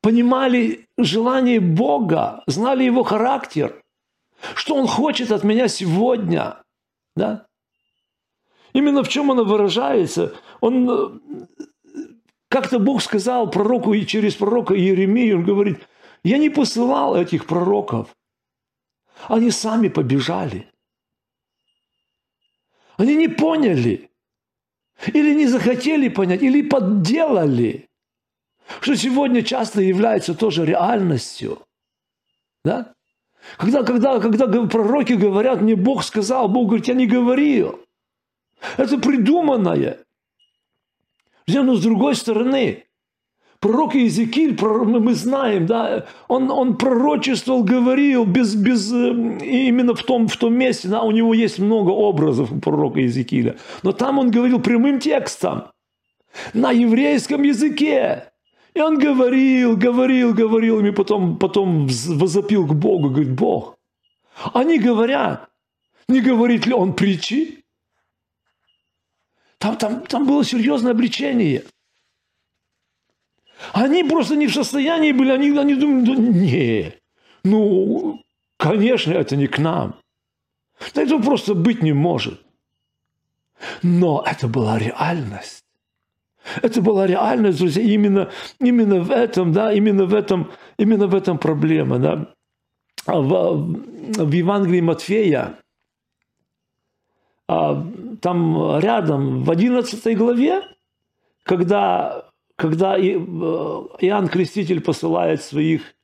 понимали 0.00 0.88
желание 0.98 1.60
Бога, 1.60 2.42
знали 2.46 2.84
Его 2.84 3.02
характер, 3.02 3.82
что 4.54 4.74
Он 4.74 4.86
хочет 4.86 5.30
от 5.32 5.44
меня 5.44 5.68
сегодня. 5.68 6.62
Да? 7.14 7.46
Именно 8.72 9.02
в 9.02 9.08
чем 9.08 9.30
оно 9.30 9.44
выражается. 9.44 10.34
Он, 10.60 10.90
э, 10.90 11.46
как-то 12.48 12.78
Бог 12.78 13.02
сказал 13.02 13.50
пророку 13.50 13.94
и 13.94 14.04
через 14.06 14.34
пророка 14.34 14.74
Иеремию, 14.74 15.38
он 15.38 15.44
говорит, 15.44 15.88
я 16.22 16.38
не 16.38 16.50
посылал 16.50 17.16
этих 17.16 17.46
пророков. 17.46 18.14
Они 19.28 19.50
сами 19.50 19.88
побежали. 19.88 20.70
Они 22.98 23.14
не 23.14 23.28
поняли. 23.28 24.10
Или 25.06 25.34
не 25.34 25.46
захотели 25.46 26.08
понять, 26.08 26.42
или 26.42 26.62
подделали. 26.62 27.88
Что 28.80 28.96
сегодня 28.96 29.42
часто 29.42 29.80
является 29.80 30.34
тоже 30.34 30.64
реальностью. 30.64 31.62
Да? 32.64 32.94
Когда, 33.58 33.82
когда, 33.82 34.20
когда 34.20 34.46
пророки 34.66 35.14
говорят, 35.14 35.60
мне 35.60 35.76
Бог 35.76 36.04
сказал, 36.04 36.48
Бог 36.48 36.68
говорит, 36.68 36.88
я 36.88 36.94
не 36.94 37.06
говорил. 37.06 37.80
Это 38.76 38.98
придуманное. 38.98 39.98
Но 41.46 41.74
с 41.74 41.82
другой 41.82 42.14
стороны, 42.16 42.86
Пророк 43.60 43.94
Иезекииль, 43.94 44.56
мы 44.60 45.14
знаем, 45.14 45.66
да, 45.66 46.06
он, 46.28 46.50
он 46.50 46.76
пророчествовал, 46.76 47.64
говорил 47.64 48.26
без, 48.26 48.54
без, 48.54 48.92
э, 48.92 49.10
именно 49.42 49.94
в 49.94 50.02
том, 50.02 50.28
в 50.28 50.36
том 50.36 50.54
месте, 50.54 50.88
да, 50.88 51.02
у 51.02 51.10
него 51.10 51.32
есть 51.32 51.58
много 51.58 51.90
образов 51.90 52.52
у 52.52 52.60
пророка 52.60 53.00
Иезекииля, 53.00 53.56
но 53.82 53.92
там 53.92 54.18
он 54.18 54.30
говорил 54.30 54.60
прямым 54.60 55.00
текстом, 55.00 55.64
на 56.52 56.70
еврейском 56.70 57.42
языке. 57.42 58.30
И 58.76 58.80
он 58.82 58.98
говорил, 58.98 59.74
говорил, 59.74 60.34
говорил, 60.34 60.84
и 60.84 60.90
потом, 60.90 61.38
потом 61.38 61.86
возопил 61.86 62.66
к 62.66 62.74
Богу, 62.74 63.08
говорит, 63.08 63.32
Бог, 63.32 63.78
они 64.52 64.78
говорят, 64.78 65.48
не 66.08 66.20
говорит 66.20 66.66
ли 66.66 66.74
он 66.74 66.92
притчи? 66.92 67.64
Там, 69.56 69.78
там, 69.78 70.04
там 70.04 70.26
было 70.26 70.44
серьезное 70.44 70.92
обличение. 70.92 71.64
Они 73.72 74.04
просто 74.04 74.36
не 74.36 74.46
в 74.46 74.52
состоянии 74.52 75.12
были, 75.12 75.30
они, 75.30 75.58
они 75.58 75.74
думали, 75.74 76.04
да 76.04 76.14
не, 76.14 76.94
ну, 77.44 78.22
конечно, 78.58 79.12
это 79.12 79.36
не 79.36 79.46
к 79.46 79.58
нам. 79.58 79.94
Да 80.92 81.00
этого 81.00 81.22
просто 81.22 81.54
быть 81.54 81.82
не 81.82 81.94
может. 81.94 82.42
Но 83.82 84.22
это 84.26 84.48
была 84.48 84.78
реальность. 84.78 85.65
Это 86.62 86.80
была 86.80 87.06
реальность, 87.06 87.58
друзья, 87.58 87.82
именно, 87.82 88.30
именно 88.60 89.00
в 89.00 89.10
этом, 89.10 89.52
да, 89.52 89.72
именно 89.72 90.06
в 90.06 90.14
этом, 90.14 90.50
именно 90.78 91.06
в 91.06 91.14
этом 91.14 91.38
проблема, 91.38 91.98
да. 91.98 92.28
В, 93.06 93.76
в 94.18 94.32
Евангелии 94.32 94.80
Матфея, 94.80 95.58
а, 97.48 97.86
там 98.20 98.78
рядом, 98.80 99.44
в 99.44 99.50
11 99.50 100.16
главе, 100.16 100.62
когда, 101.44 102.24
когда 102.56 102.98
э, 102.98 103.02
Иоанн 103.02 104.28
Креститель 104.28 104.80
посылает 104.80 105.42
своих 105.42 105.94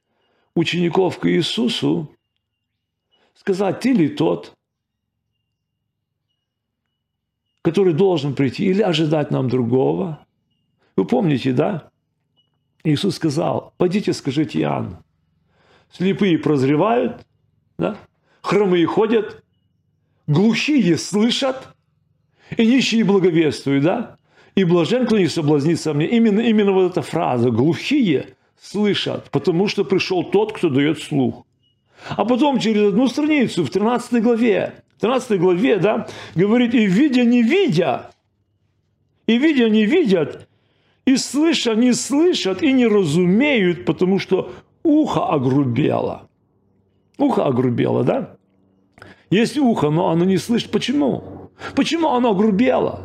учеников 0.54 1.18
к 1.18 1.28
Иисусу, 1.28 2.08
сказать, 3.34 3.80
ты 3.80 3.92
ли 3.92 4.08
тот, 4.08 4.54
который 7.62 7.94
должен 7.94 8.34
прийти, 8.34 8.64
или 8.66 8.82
ожидать 8.82 9.30
нам 9.30 9.48
другого. 9.48 10.24
Вы 10.96 11.04
помните, 11.04 11.52
да? 11.52 11.90
Иисус 12.84 13.16
сказал, 13.16 13.72
пойдите 13.76 14.12
скажите 14.12 14.60
Иоанну. 14.60 15.02
Слепые 15.90 16.38
прозревают, 16.38 17.24
да? 17.78 17.96
хромые 18.40 18.86
ходят, 18.86 19.42
глухие 20.26 20.96
слышат, 20.96 21.68
и 22.56 22.66
нищие 22.66 23.04
благовествуют, 23.04 23.84
да? 23.84 24.16
И 24.54 24.64
блажен, 24.64 25.06
кто 25.06 25.18
не 25.18 25.28
соблазнится 25.28 25.94
мне. 25.94 26.06
Именно, 26.06 26.40
именно 26.40 26.72
вот 26.72 26.90
эта 26.92 27.00
фраза 27.00 27.50
«глухие 27.50 28.36
слышат», 28.60 29.30
потому 29.30 29.68
что 29.68 29.84
пришел 29.84 30.24
тот, 30.24 30.52
кто 30.52 30.68
дает 30.68 31.00
слух. 31.00 31.46
А 32.10 32.26
потом 32.26 32.58
через 32.58 32.88
одну 32.88 33.08
страницу 33.08 33.64
в 33.64 33.70
13 33.70 34.22
главе 34.22 34.82
13 35.02 35.40
главе, 35.40 35.78
да, 35.78 36.06
говорит, 36.36 36.74
и 36.74 36.86
видя, 36.86 37.24
не 37.24 37.42
видя, 37.42 38.12
и 39.26 39.36
видя, 39.36 39.68
не 39.68 39.84
видят, 39.84 40.48
и 41.06 41.16
слыша, 41.16 41.74
не 41.74 41.92
слышат, 41.92 42.62
и 42.62 42.72
не 42.72 42.86
разумеют, 42.86 43.84
потому 43.84 44.18
что 44.18 44.50
ухо 44.82 45.26
огрубело. 45.26 46.28
Ухо 47.18 47.44
огрубело, 47.44 48.04
да? 48.04 48.36
Есть 49.30 49.58
ухо, 49.58 49.90
но 49.90 50.10
оно 50.10 50.24
не 50.24 50.38
слышит. 50.38 50.70
Почему? 50.70 51.50
Почему 51.74 52.08
оно 52.08 52.30
огрубело? 52.30 53.00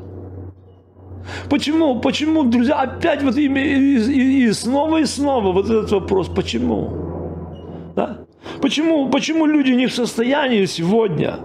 Почему, 1.49 1.99
почему, 1.99 2.43
друзья, 2.43 2.81
опять 2.81 3.21
вот 3.23 3.37
и, 3.37 3.47
и, 3.47 4.45
и 4.45 4.51
снова 4.53 5.01
и 5.01 5.05
снова 5.05 5.51
вот 5.51 5.65
этот 5.65 5.91
вопрос, 5.91 6.29
почему? 6.29 7.93
Да? 7.95 8.19
Почему, 8.61 9.09
почему 9.09 9.45
люди 9.45 9.71
не 9.71 9.87
в 9.87 9.93
состоянии 9.93 10.65
сегодня 10.65 11.39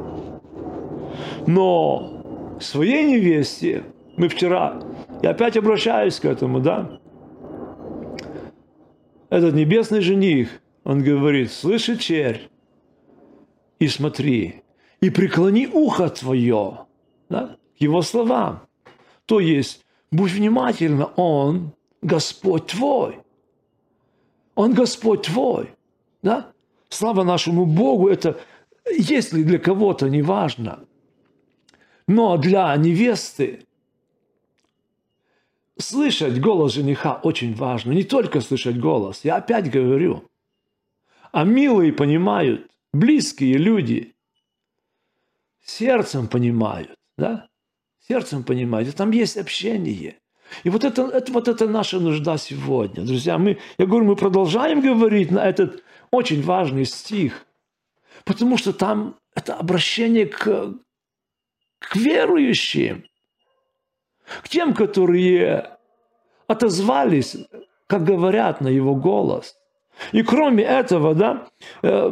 но 1.47 2.59
своей 2.61 3.05
невесте, 3.05 3.85
мы 4.17 4.29
вчера, 4.29 4.81
я 5.23 5.31
опять 5.31 5.57
обращаюсь 5.57 6.19
к 6.21 6.25
этому, 6.25 6.61
да, 6.61 7.01
этот 9.31 9.55
небесный 9.55 10.01
жених, 10.01 10.61
он 10.85 11.03
говорит, 11.03 11.53
слыши, 11.53 11.97
черь, 11.97 12.51
и 13.79 13.89
смотри, 13.89 14.63
и 15.01 15.11
преклони 15.11 15.67
ухо 15.67 16.09
твое, 16.11 16.87
да, 17.29 17.57
к 17.79 17.81
его 17.81 18.03
словам. 18.03 18.63
То 19.27 19.41
есть, 19.41 19.85
будь 20.11 20.33
внимательна, 20.33 21.07
он 21.17 21.73
Господь 22.03 22.67
твой. 22.67 23.19
Он 24.55 24.75
Господь 24.75 25.23
твой, 25.23 25.71
да? 26.23 26.53
Слава 26.91 27.25
нашему 27.25 27.65
Богу, 27.65 28.09
это, 28.09 28.39
если 28.87 29.43
для 29.43 29.59
кого-то 29.59 30.11
не 30.11 30.21
важно– 30.21 30.81
но 32.07 32.37
для 32.37 32.75
невесты 32.77 33.65
слышать 35.79 36.41
голос 36.41 36.75
жениха 36.75 37.15
очень 37.23 37.55
важно. 37.55 37.93
Не 37.93 38.05
только 38.05 38.41
слышать 38.41 38.79
голос, 38.79 39.21
я 39.25 39.37
опять 39.37 39.71
говорю. 39.71 40.29
А 41.33 41.45
милые 41.45 41.93
понимают, 41.93 42.71
близкие 42.93 43.57
люди 43.57 44.15
сердцем 45.65 46.29
понимают, 46.29 46.95
да? 47.17 47.49
Сердцем 48.07 48.45
понимают. 48.45 48.89
И 48.89 48.93
там 48.93 49.11
есть 49.13 49.37
общение. 49.37 50.19
И 50.65 50.71
вот 50.71 50.85
это, 50.85 51.03
это, 51.03 51.33
вот 51.33 51.49
это 51.49 51.67
наша 51.67 51.99
нужда 52.01 52.37
сегодня. 52.37 53.05
Друзья, 53.05 53.39
мы, 53.39 53.59
я 53.79 53.87
говорю, 53.87 54.05
мы 54.05 54.17
продолжаем 54.17 54.81
говорить 54.81 55.31
на 55.31 55.49
этот 55.49 55.83
очень 56.11 56.43
важный 56.43 56.85
стих, 56.85 57.47
потому 58.25 58.59
что 58.59 58.73
там 58.73 59.17
это 59.35 59.55
обращение 59.55 60.27
к, 60.27 60.75
к 61.79 61.97
верующим, 61.97 63.05
к 64.43 64.49
тем, 64.49 64.75
которые 64.75 65.71
отозвались, 66.47 67.37
как 67.87 68.05
говорят, 68.05 68.61
на 68.61 68.69
его 68.69 68.95
голос. 68.95 69.57
И 70.13 70.23
кроме 70.23 70.65
этого, 70.65 71.15
да, 71.15 71.47
э, 71.83 72.11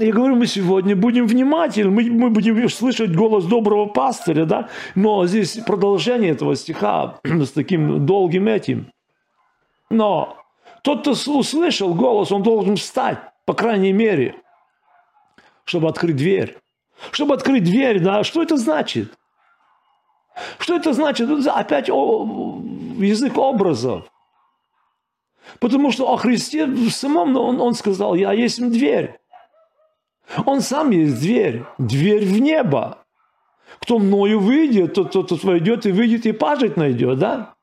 я 0.00 0.12
говорю, 0.12 0.34
мы 0.34 0.46
сегодня 0.46 0.96
будем 0.96 1.26
внимательны, 1.26 1.90
мы, 1.90 2.10
мы 2.10 2.30
будем 2.30 2.68
слышать 2.68 3.14
голос 3.14 3.44
доброго 3.44 3.86
пастыря, 3.86 4.44
да, 4.44 4.68
но 4.94 5.26
здесь 5.26 5.58
продолжение 5.58 6.32
этого 6.32 6.56
стиха 6.56 7.20
с 7.24 7.50
таким 7.50 8.04
долгим 8.04 8.48
этим. 8.48 8.90
Но 9.90 10.36
тот, 10.82 11.02
кто 11.02 11.12
услышал 11.12 11.94
голос, 11.94 12.32
он 12.32 12.42
должен 12.42 12.76
встать, 12.76 13.18
по 13.46 13.54
крайней 13.54 13.92
мере, 13.92 14.34
чтобы 15.64 15.88
открыть 15.88 16.16
дверь. 16.16 16.58
Чтобы 17.10 17.34
открыть 17.34 17.64
дверь, 17.64 18.00
да, 18.00 18.24
что 18.24 18.42
это 18.42 18.56
значит? 18.56 19.12
Что 20.58 20.76
это 20.76 20.92
значит? 20.92 21.28
Опять 21.46 21.88
язык 21.88 23.38
образов. 23.38 24.04
Потому 25.60 25.90
что 25.92 26.12
о 26.12 26.16
Христе 26.16 26.66
в 26.66 26.90
самом 26.90 27.36
он, 27.36 27.60
он 27.60 27.74
сказал, 27.74 28.14
я 28.14 28.32
есть 28.32 28.60
дверь. 28.70 29.20
Он 30.46 30.60
сам 30.60 30.90
есть 30.90 31.20
дверь. 31.20 31.64
Дверь 31.78 32.24
в 32.24 32.40
небо. 32.40 32.98
Кто 33.80 33.98
мною 33.98 34.40
выйдет, 34.40 34.94
тот, 34.94 35.12
тот, 35.12 35.28
тот 35.28 35.44
войдет 35.44 35.86
и 35.86 35.92
выйдет 35.92 36.26
и 36.26 36.32
пажить 36.32 36.76
найдет, 36.76 37.18
да? 37.18 37.54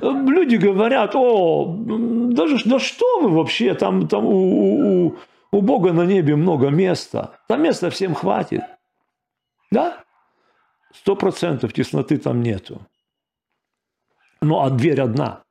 Люди 0.00 0.56
говорят, 0.56 1.14
о, 1.14 1.76
даже, 1.76 2.58
да 2.68 2.78
что 2.78 3.20
вы 3.20 3.30
вообще, 3.30 3.74
там, 3.74 4.08
там 4.08 4.24
у, 4.26 5.06
у, 5.06 5.16
у 5.52 5.62
Бога 5.62 5.92
на 5.92 6.04
небе 6.04 6.36
много 6.36 6.68
места. 6.68 7.38
Там 7.48 7.62
места 7.62 7.90
всем 7.90 8.14
хватит. 8.14 8.62
Да? 9.70 10.04
Сто 10.92 11.16
процентов 11.16 11.72
тесноты 11.72 12.18
там 12.18 12.42
нету. 12.42 12.80
Ну, 14.40 14.60
а 14.60 14.70
дверь 14.70 15.00
одна. 15.00 15.42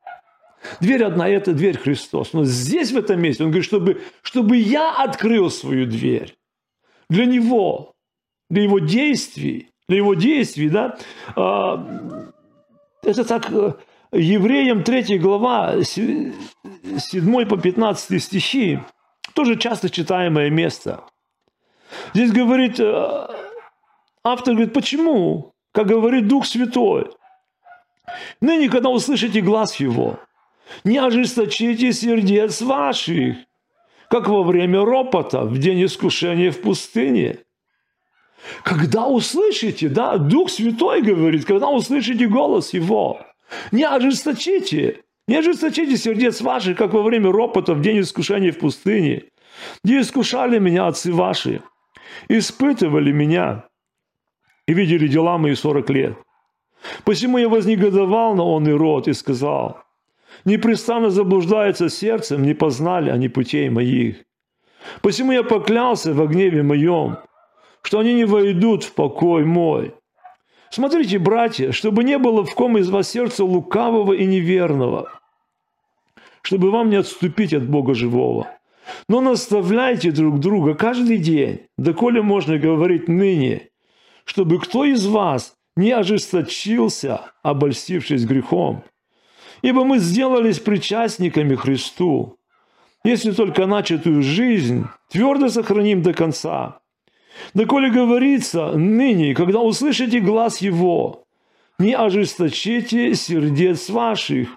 Дверь 0.81 1.03
одна– 1.03 1.27
это 1.29 1.53
дверь 1.53 1.77
Христос. 1.77 2.33
Но 2.33 2.43
здесь, 2.43 2.91
в 2.91 2.97
этом 2.97 3.21
месте, 3.21 3.43
он 3.43 3.51
говорит, 3.51 3.65
чтобы, 3.65 4.01
чтобы 4.21 4.57
я 4.57 4.95
открыл 4.95 5.49
свою 5.49 5.85
дверь. 5.85 6.35
Для 7.09 7.25
Него, 7.25 7.93
для 8.49 8.63
Его 8.63 8.79
действий, 8.79 9.69
для 9.87 9.97
Его 9.97 10.15
действий, 10.15 10.69
да, 10.69 10.97
а, 11.35 12.31
это 13.03 13.23
так, 13.23 13.51
э, 13.51 13.73
Евреям 14.11 14.83
3 14.83 15.17
глава, 15.17 15.83
7 15.83 17.45
по 17.45 17.57
15 17.57 18.19
стихи, 18.21 18.79
тоже 19.33 19.55
часто 19.55 19.89
читаемое 19.89 20.49
место. 20.49 21.03
Здесь 22.13 22.31
говорит, 22.31 22.79
э, 22.79 23.27
автор 24.23 24.53
говорит, 24.53 24.73
почему? 24.73 25.53
Как 25.71 25.87
говорит 25.87 26.27
Дух 26.27 26.45
Святой. 26.45 27.09
Ныне, 28.41 28.69
когда 28.69 28.89
услышите 28.89 29.41
глаз 29.41 29.75
Его, 29.75 30.19
не 30.83 30.97
ожесточите 30.97 31.93
сердец 31.93 32.61
ваших, 32.61 33.37
как 34.09 34.27
во 34.27 34.43
время 34.43 34.83
ропота, 34.83 35.43
в 35.43 35.57
день 35.59 35.85
искушения 35.85 36.51
в 36.51 36.61
пустыне. 36.61 37.39
Когда 38.63 39.05
услышите, 39.05 39.89
да, 39.89 40.17
Дух 40.17 40.49
Святой 40.49 41.01
говорит, 41.01 41.45
когда 41.45 41.69
услышите 41.69 42.27
голос 42.27 42.73
Его, 42.73 43.21
не 43.71 43.83
ожесточите, 43.83 45.03
не 45.27 45.35
ожесточите 45.35 45.97
сердец 45.97 46.41
ваших, 46.41 46.77
как 46.77 46.93
во 46.93 47.03
время 47.03 47.31
ропота 47.31 47.73
в 47.73 47.81
день 47.81 47.99
искушения 47.99 48.51
в 48.51 48.57
пустыне, 48.57 49.25
где 49.83 50.01
искушали 50.01 50.57
меня 50.57 50.87
отцы 50.87 51.13
ваши, 51.13 51.61
испытывали 52.29 53.11
меня 53.11 53.68
и 54.69 54.73
видели 54.73 55.07
дела 55.07 55.39
мои 55.39 55.55
сорок 55.55 55.89
лет. 55.89 56.13
Посему 57.03 57.39
я 57.39 57.49
вознегодовал 57.49 58.35
на 58.35 58.43
он 58.43 58.67
и 58.67 58.71
род 58.71 59.07
и 59.07 59.13
сказал, 59.13 59.81
непрестанно 60.45 61.09
заблуждается 61.09 61.89
сердцем, 61.89 62.43
не 62.43 62.53
познали 62.53 63.09
они 63.09 63.29
путей 63.29 63.69
моих. 63.69 64.17
Посему 65.01 65.31
я 65.31 65.41
поклялся 65.41 66.13
во 66.13 66.27
гневе 66.27 66.61
моем, 66.61 67.17
что 67.81 67.97
они 67.97 68.13
не 68.13 68.25
войдут 68.25 68.83
в 68.83 68.93
покой 68.93 69.43
мой. 69.43 69.95
Смотрите, 70.69 71.17
братья, 71.17 71.71
чтобы 71.71 72.03
не 72.03 72.19
было 72.19 72.45
в 72.45 72.53
ком 72.53 72.77
из 72.77 72.91
вас 72.91 73.09
сердца 73.09 73.43
лукавого 73.43 74.13
и 74.13 74.23
неверного, 74.27 75.11
чтобы 76.43 76.69
вам 76.69 76.91
не 76.91 76.97
отступить 76.97 77.55
от 77.55 77.67
Бога 77.67 77.95
живого. 77.95 78.47
Но 79.07 79.19
наставляйте 79.19 80.11
друг 80.11 80.39
друга 80.39 80.75
каждый 80.75 81.17
день, 81.17 81.61
доколе 81.79 82.21
можно 82.21 82.59
говорить 82.59 83.07
ныне, 83.07 83.68
чтобы 84.29 84.59
кто 84.59 84.85
из 84.85 85.07
вас 85.07 85.55
не 85.75 85.91
ожесточился, 85.91 87.31
обольстившись 87.41 88.25
грехом. 88.25 88.83
Ибо 89.63 89.83
мы 89.83 89.97
сделались 89.97 90.59
причастниками 90.59 91.55
Христу, 91.55 92.37
если 93.03 93.31
только 93.31 93.65
начатую 93.65 94.21
жизнь 94.21 94.85
твердо 95.09 95.49
сохраним 95.49 96.03
до 96.03 96.13
конца. 96.13 96.79
Доколе 97.55 97.89
говорится 97.89 98.73
ныне, 98.73 99.33
когда 99.33 99.61
услышите 99.61 100.19
глаз 100.19 100.61
Его, 100.61 101.25
не 101.79 101.95
ожесточите 101.95 103.15
сердец 103.15 103.89
ваших, 103.89 104.49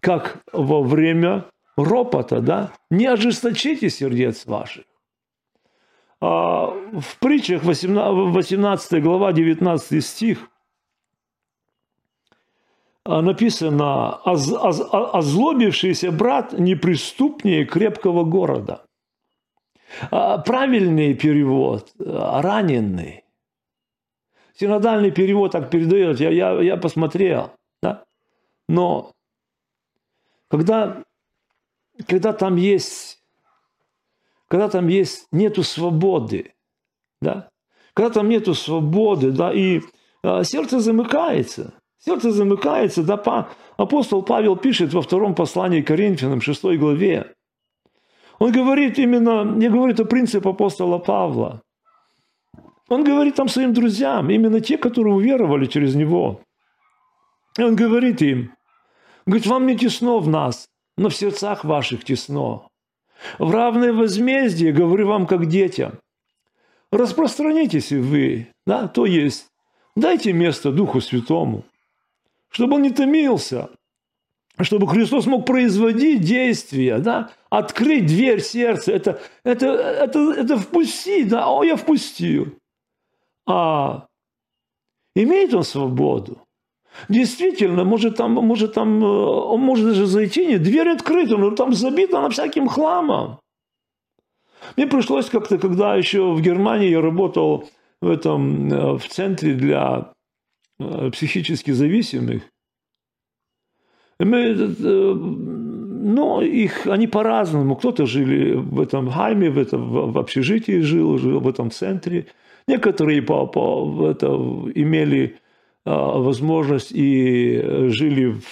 как 0.00 0.38
во 0.54 0.82
время 0.82 1.44
ропота, 1.76 2.40
да? 2.40 2.72
Не 2.90 3.04
ожесточите 3.08 3.90
сердец 3.90 4.46
ваших. 4.46 4.84
А 6.24 6.66
в 6.66 7.18
притчах 7.18 7.64
18 7.64 9.02
глава 9.02 9.32
19 9.32 10.04
стих 10.04 10.48
а, 13.04 13.22
написано 13.22 14.20
«Озлобившийся 14.22 16.12
брат 16.12 16.52
неприступнее 16.52 17.64
крепкого 17.64 18.22
города». 18.22 18.84
А, 20.12 20.38
правильный 20.38 21.14
перевод– 21.14 21.92
раненый. 21.98 23.24
Синодальный 24.54 25.10
перевод 25.10 25.50
так 25.50 25.70
передает, 25.70 26.20
я, 26.20 26.30
я, 26.30 26.52
я 26.62 26.76
посмотрел. 26.76 27.50
Да? 27.82 28.04
Но 28.68 29.10
когда, 30.48 31.02
когда 32.06 32.32
там 32.32 32.54
есть, 32.54 33.21
когда 34.52 34.68
там 34.68 34.88
есть, 34.88 35.28
нету 35.32 35.62
свободы, 35.62 36.52
да? 37.22 37.48
когда 37.94 38.10
там 38.10 38.28
нету 38.28 38.52
свободы, 38.52 39.30
да, 39.30 39.50
и 39.50 39.80
а, 40.22 40.44
сердце 40.44 40.78
замыкается, 40.78 41.72
сердце 41.98 42.32
замыкается, 42.32 43.02
да, 43.02 43.48
апостол 43.78 44.22
Павел 44.22 44.56
пишет 44.56 44.92
во 44.92 45.00
втором 45.00 45.34
послании 45.34 45.80
к 45.80 45.86
Коринфянам, 45.86 46.42
6 46.42 46.64
главе, 46.76 47.32
он 48.40 48.52
говорит 48.52 48.98
именно, 48.98 49.42
не 49.42 49.70
говорит 49.70 50.00
о 50.00 50.04
принципе 50.04 50.50
апостола 50.50 50.98
Павла. 50.98 51.62
Он 52.90 53.04
говорит 53.04 53.36
там 53.36 53.48
своим 53.48 53.72
друзьям, 53.72 54.28
именно 54.28 54.60
те, 54.60 54.76
которые 54.76 55.14
уверовали 55.14 55.64
через 55.64 55.94
него. 55.94 56.42
И 57.56 57.62
он 57.62 57.74
говорит 57.74 58.20
им, 58.20 58.54
говорит, 59.24 59.46
вам 59.46 59.66
не 59.66 59.78
тесно 59.78 60.18
в 60.18 60.28
нас, 60.28 60.66
но 60.98 61.08
в 61.08 61.14
сердцах 61.14 61.64
ваших 61.64 62.04
тесно. 62.04 62.66
В 63.38 63.50
равное 63.50 63.92
возмездие 63.92 64.72
говорю 64.72 65.08
вам, 65.08 65.26
как 65.26 65.46
детям. 65.46 65.98
Распространитесь 66.90 67.90
вы, 67.90 68.48
да, 68.66 68.86
то 68.86 69.06
есть, 69.06 69.46
дайте 69.96 70.32
место 70.32 70.72
Духу 70.72 71.00
Святому, 71.00 71.64
чтобы 72.50 72.74
он 72.76 72.82
не 72.82 72.90
томился, 72.90 73.70
чтобы 74.60 74.86
Христос 74.86 75.26
мог 75.26 75.46
производить 75.46 76.20
действия, 76.20 76.98
да, 76.98 77.30
открыть 77.48 78.06
дверь 78.06 78.42
сердца, 78.42 78.92
это, 78.92 79.20
это, 79.42 79.66
это, 79.66 80.32
это 80.32 80.58
впустить, 80.58 81.28
да, 81.28 81.48
о, 81.48 81.64
я 81.64 81.76
впустил. 81.76 82.58
А 83.46 84.06
имеет 85.14 85.54
он 85.54 85.64
свободу? 85.64 86.38
Действительно, 87.08 87.84
может 87.84 88.16
там, 88.16 88.32
может 88.32 88.74
там, 88.74 89.02
э, 89.02 89.06
он 89.06 89.60
может 89.60 89.86
даже 89.86 90.06
зайти, 90.06 90.46
не, 90.46 90.58
дверь 90.58 90.88
открыта, 90.90 91.36
но 91.36 91.50
там 91.50 91.72
забита 91.72 92.20
на 92.20 92.28
всяким 92.28 92.68
хламом. 92.68 93.38
Мне 94.76 94.86
пришлось 94.86 95.28
как-то, 95.28 95.58
когда 95.58 95.96
еще 95.96 96.32
в 96.32 96.40
Германии 96.40 96.90
я 96.90 97.00
работал 97.00 97.68
в 98.00 98.08
этом, 98.08 98.72
э, 98.72 98.98
в 98.98 99.08
центре 99.08 99.54
для 99.54 100.12
э, 100.78 101.10
психически 101.10 101.72
зависимых, 101.72 102.42
мы, 104.18 104.54
ну, 104.54 106.40
их, 106.42 106.86
они 106.86 107.08
по-разному. 107.08 107.74
Кто-то 107.74 108.06
жили 108.06 108.54
в 108.54 108.80
этом 108.80 109.10
хайме, 109.10 109.50
в, 109.50 109.58
этом, 109.58 110.12
в 110.12 110.18
общежитии 110.18 110.80
жил, 110.80 111.18
жил 111.18 111.40
в 111.40 111.48
этом 111.48 111.70
центре. 111.70 112.26
Некоторые 112.68 113.22
по, 113.22 113.46
по, 113.46 114.08
это, 114.10 114.26
имели 114.26 115.40
возможность 115.84 116.92
и 116.92 117.88
жили 117.88 118.32
в, 118.32 118.44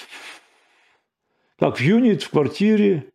как 1.59 1.79
в 1.79 1.81
юнит, 1.81 2.23
в 2.23 2.31
квартире. 2.31 3.11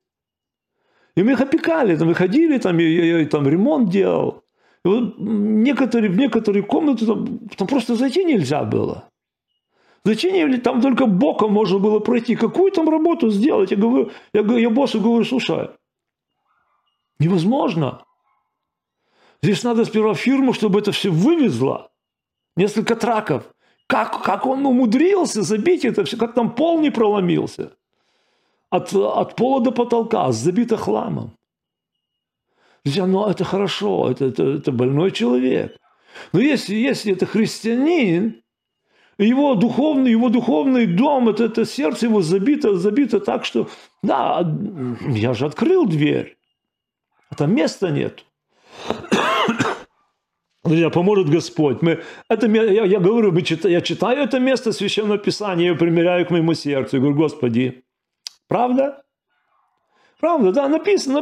И 1.15 1.23
мы 1.23 1.33
их 1.33 1.41
опекали, 1.41 1.95
там, 1.95 2.07
выходили, 2.07 2.57
там, 2.57 2.77
я, 2.77 2.87
я, 2.87 3.19
я 3.19 3.25
там 3.27 3.47
ремонт 3.47 3.89
делал. 3.89 4.43
И 4.83 4.87
вот 4.87 5.15
некоторые, 5.17 6.11
в 6.11 6.17
некоторые 6.17 6.63
комнаты 6.63 7.05
там, 7.05 7.39
там 7.57 7.67
просто 7.67 7.95
зайти 7.95 8.23
нельзя 8.23 8.63
было. 8.63 9.09
Зачем 10.05 10.61
там 10.61 10.81
только 10.81 11.07
боком 11.07 11.51
можно 11.51 11.79
было 11.79 11.99
пройти? 11.99 12.35
Какую 12.35 12.71
там 12.71 12.87
работу 12.87 13.31
сделать? 13.31 13.71
Я 13.71 13.77
говорю, 13.77 14.11
я, 14.33 14.41
я 14.41 14.69
боссу 14.69 15.01
говорю, 15.01 15.25
слушай, 15.25 15.69
невозможно. 17.17 18.03
Здесь 19.41 19.63
надо 19.63 19.83
сперва 19.83 20.13
фирму, 20.13 20.53
чтобы 20.53 20.79
это 20.79 20.91
все 20.91 21.09
вывезло. 21.09 21.91
Несколько 22.55 22.95
траков. 22.95 23.51
Как, 23.87 24.23
как 24.23 24.45
он 24.45 24.65
умудрился 24.65 25.43
забить 25.43 25.85
это 25.85 26.03
все, 26.03 26.17
как 26.17 26.33
там 26.33 26.55
пол 26.55 26.79
не 26.79 26.89
проломился. 26.89 27.71
От, 28.69 28.93
от 28.93 29.35
пола 29.35 29.61
до 29.61 29.71
потолка, 29.71 30.31
забито 30.31 30.75
хламом. 30.75 31.37
Друзья, 32.83 33.05
ну 33.05 33.27
это 33.27 33.43
хорошо, 33.43 34.09
это, 34.11 34.25
это, 34.25 34.43
это 34.43 34.71
больной 34.71 35.11
человек. 35.11 35.77
Но 36.33 36.39
если, 36.39 36.75
если 36.75 37.13
это 37.13 37.25
христианин, 37.25 38.41
его 39.17 39.55
духовный, 39.55 40.11
его 40.11 40.29
духовный 40.29 40.85
дом, 40.85 41.29
это, 41.29 41.45
это 41.45 41.65
сердце 41.65 42.07
его 42.07 42.21
забито, 42.21 42.75
забито 42.75 43.19
так, 43.19 43.45
что 43.45 43.69
да, 44.03 44.45
я 45.07 45.33
же 45.33 45.45
открыл 45.45 45.85
дверь, 45.85 46.37
а 47.29 47.35
там 47.35 47.55
места 47.55 47.89
нет. 47.89 48.24
Друзья, 50.65 50.89
поможет 50.89 51.29
Господь. 51.29 51.83
Мы, 51.83 51.99
это, 52.27 52.47
я, 52.47 52.85
я 52.85 52.99
говорю, 52.99 53.31
я 53.63 53.81
читаю 53.81 54.23
это 54.23 54.39
место 54.39 54.71
Священного 54.71 55.19
Писания, 55.19 55.71
я 55.71 55.75
примеряю 55.75 56.25
к 56.25 56.31
моему 56.31 56.55
сердцу. 56.55 56.95
Я 56.95 57.01
говорю, 57.01 57.17
Господи, 57.17 57.83
правда? 58.47 59.03
Правда, 60.19 60.51
да, 60.51 60.67
написано, 60.67 61.21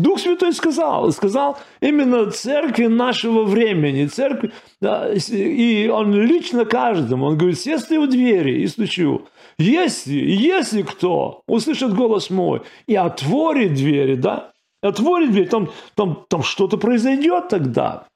Дух 0.00 0.18
Святой 0.18 0.52
сказал, 0.52 1.10
сказал 1.12 1.56
именно 1.80 2.30
церкви 2.30 2.84
нашего 2.86 3.44
времени, 3.44 4.06
церкви, 4.06 4.52
да, 4.80 5.10
и 5.14 5.88
он 5.88 6.12
лично 6.12 6.66
каждому, 6.66 7.26
он 7.26 7.38
говорит, 7.38 7.58
сестри 7.58 7.96
у 7.96 8.06
двери 8.06 8.60
и 8.60 8.66
стучу, 8.66 9.26
если, 9.56 10.12
если 10.12 10.82
кто 10.82 11.42
услышит 11.46 11.94
голос 11.94 12.28
мой 12.28 12.62
и 12.86 12.96
отворит 12.96 13.74
двери, 13.74 14.16
да, 14.16 14.52
отворит 14.82 15.30
дверь, 15.30 15.48
там, 15.48 15.70
там, 15.94 16.26
там 16.28 16.42
что-то 16.42 16.76
произойдет 16.76 17.48
тогда. 17.48 18.08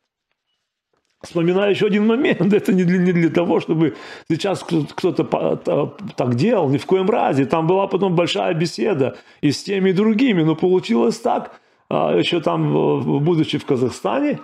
Вспоминаю 1.20 1.70
еще 1.70 1.86
один 1.86 2.06
момент, 2.06 2.40
это 2.52 2.72
не 2.72 2.84
для, 2.84 2.98
не 2.98 3.12
для 3.12 3.28
того, 3.28 3.60
чтобы 3.60 3.96
сейчас 4.30 4.62
кто-то 4.62 5.94
так 6.16 6.34
делал, 6.36 6.68
ни 6.68 6.78
в 6.78 6.86
коем 6.86 7.10
разе. 7.10 7.44
Там 7.44 7.66
была 7.66 7.86
потом 7.88 8.14
большая 8.14 8.54
беседа 8.54 9.16
и 9.40 9.50
с 9.50 9.62
теми, 9.62 9.90
и 9.90 9.92
другими, 9.92 10.42
но 10.42 10.54
получилось 10.54 11.18
так, 11.18 11.60
а, 11.90 12.16
еще 12.16 12.40
там, 12.40 13.22
будучи 13.24 13.58
в 13.58 13.66
Казахстане, 13.66 14.38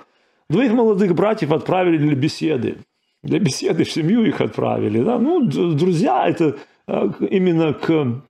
двоих 0.49 0.73
молодых 0.73 1.15
братьев 1.15 1.53
отправили 1.53 1.99
для 1.99 2.17
беседы. 2.17 2.79
Для 3.23 3.39
беседы 3.39 3.85
в 3.85 3.91
семью 3.91 4.25
их 4.25 4.41
отправили. 4.41 5.03
Да? 5.03 5.19
Ну, 5.19 5.43
друзья, 5.45 6.27
это 6.27 6.57
а, 6.89 7.09
именно 7.31 7.73
к, 7.73 8.23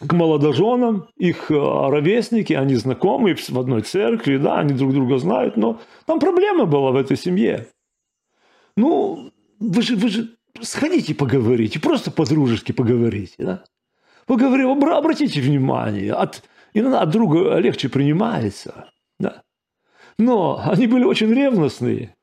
к 0.00 0.12
молодоженам, 0.12 1.08
их 1.16 1.50
а, 1.50 1.90
ровесники, 1.90 2.52
они 2.52 2.76
знакомы 2.76 3.34
в 3.34 3.58
одной 3.58 3.82
церкви, 3.82 4.36
да, 4.36 4.60
они 4.60 4.74
друг 4.74 4.92
друга 4.92 5.18
знают, 5.18 5.56
но 5.56 5.80
там 6.06 6.20
проблема 6.20 6.66
была 6.66 6.92
в 6.92 6.96
этой 6.96 7.16
семье. 7.16 7.66
Ну, 8.80 9.30
вы 9.58 9.82
же, 9.82 9.94
вы 9.94 10.08
же 10.08 10.36
сходите 10.62 11.14
поговорите, 11.14 11.78
просто 11.78 12.10
по-дружески 12.10 12.72
поговорите, 12.72 13.34
да? 13.38 13.64
Поговори, 14.24 14.62
обратите 14.64 15.42
внимание, 15.42 16.14
от, 16.14 16.42
иногда 16.72 17.02
от 17.02 17.10
друга 17.10 17.58
легче 17.58 17.90
принимается, 17.90 18.90
да? 19.18 19.42
Но 20.18 20.62
они 20.64 20.86
были 20.86 21.04
очень 21.04 21.30
ревностные. 21.30 22.16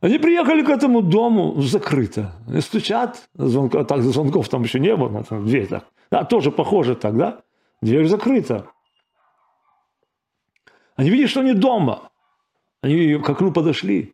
Они 0.00 0.18
приехали 0.18 0.62
к 0.62 0.70
этому 0.70 1.02
дому 1.02 1.60
закрыто. 1.60 2.32
И 2.50 2.60
стучат, 2.62 3.28
звонков, 3.34 3.86
так 3.86 4.00
звонков 4.02 4.48
там 4.48 4.62
еще 4.62 4.80
не 4.80 4.96
было, 4.96 5.24
там 5.24 5.44
дверь 5.44 5.66
так. 5.66 5.84
Да, 6.10 6.24
тоже 6.24 6.52
похоже 6.52 6.94
так, 6.94 7.18
да? 7.18 7.42
Дверь 7.82 8.06
закрыта. 8.06 8.70
Они 10.96 11.10
видят, 11.10 11.28
что 11.28 11.40
они 11.40 11.52
дома. 11.52 12.10
Они 12.80 13.18
к 13.18 13.28
окну 13.28 13.52
подошли. 13.52 14.13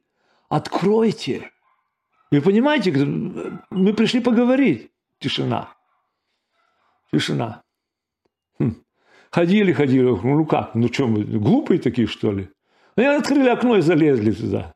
Откройте. 0.51 1.51
И 2.33 2.41
понимаете, 2.41 2.93
мы 3.71 3.95
пришли 3.95 4.21
поговорить. 4.21 4.91
Тишина. 5.21 5.69
Тишина. 7.13 7.63
Хм. 8.59 8.75
Ходили, 9.31 9.73
ходили. 9.73 10.03
Ну 10.03 10.45
как? 10.45 10.75
Ну 10.75 10.89
что, 10.93 11.07
мы 11.07 11.23
глупые 11.23 11.79
такие, 11.79 12.09
что 12.09 12.33
ли? 12.33 12.49
Ну, 12.97 13.03
и 13.03 13.07
открыли 13.07 13.49
окно 13.49 13.77
и 13.77 13.81
залезли 13.81 14.33
туда. 14.33 14.75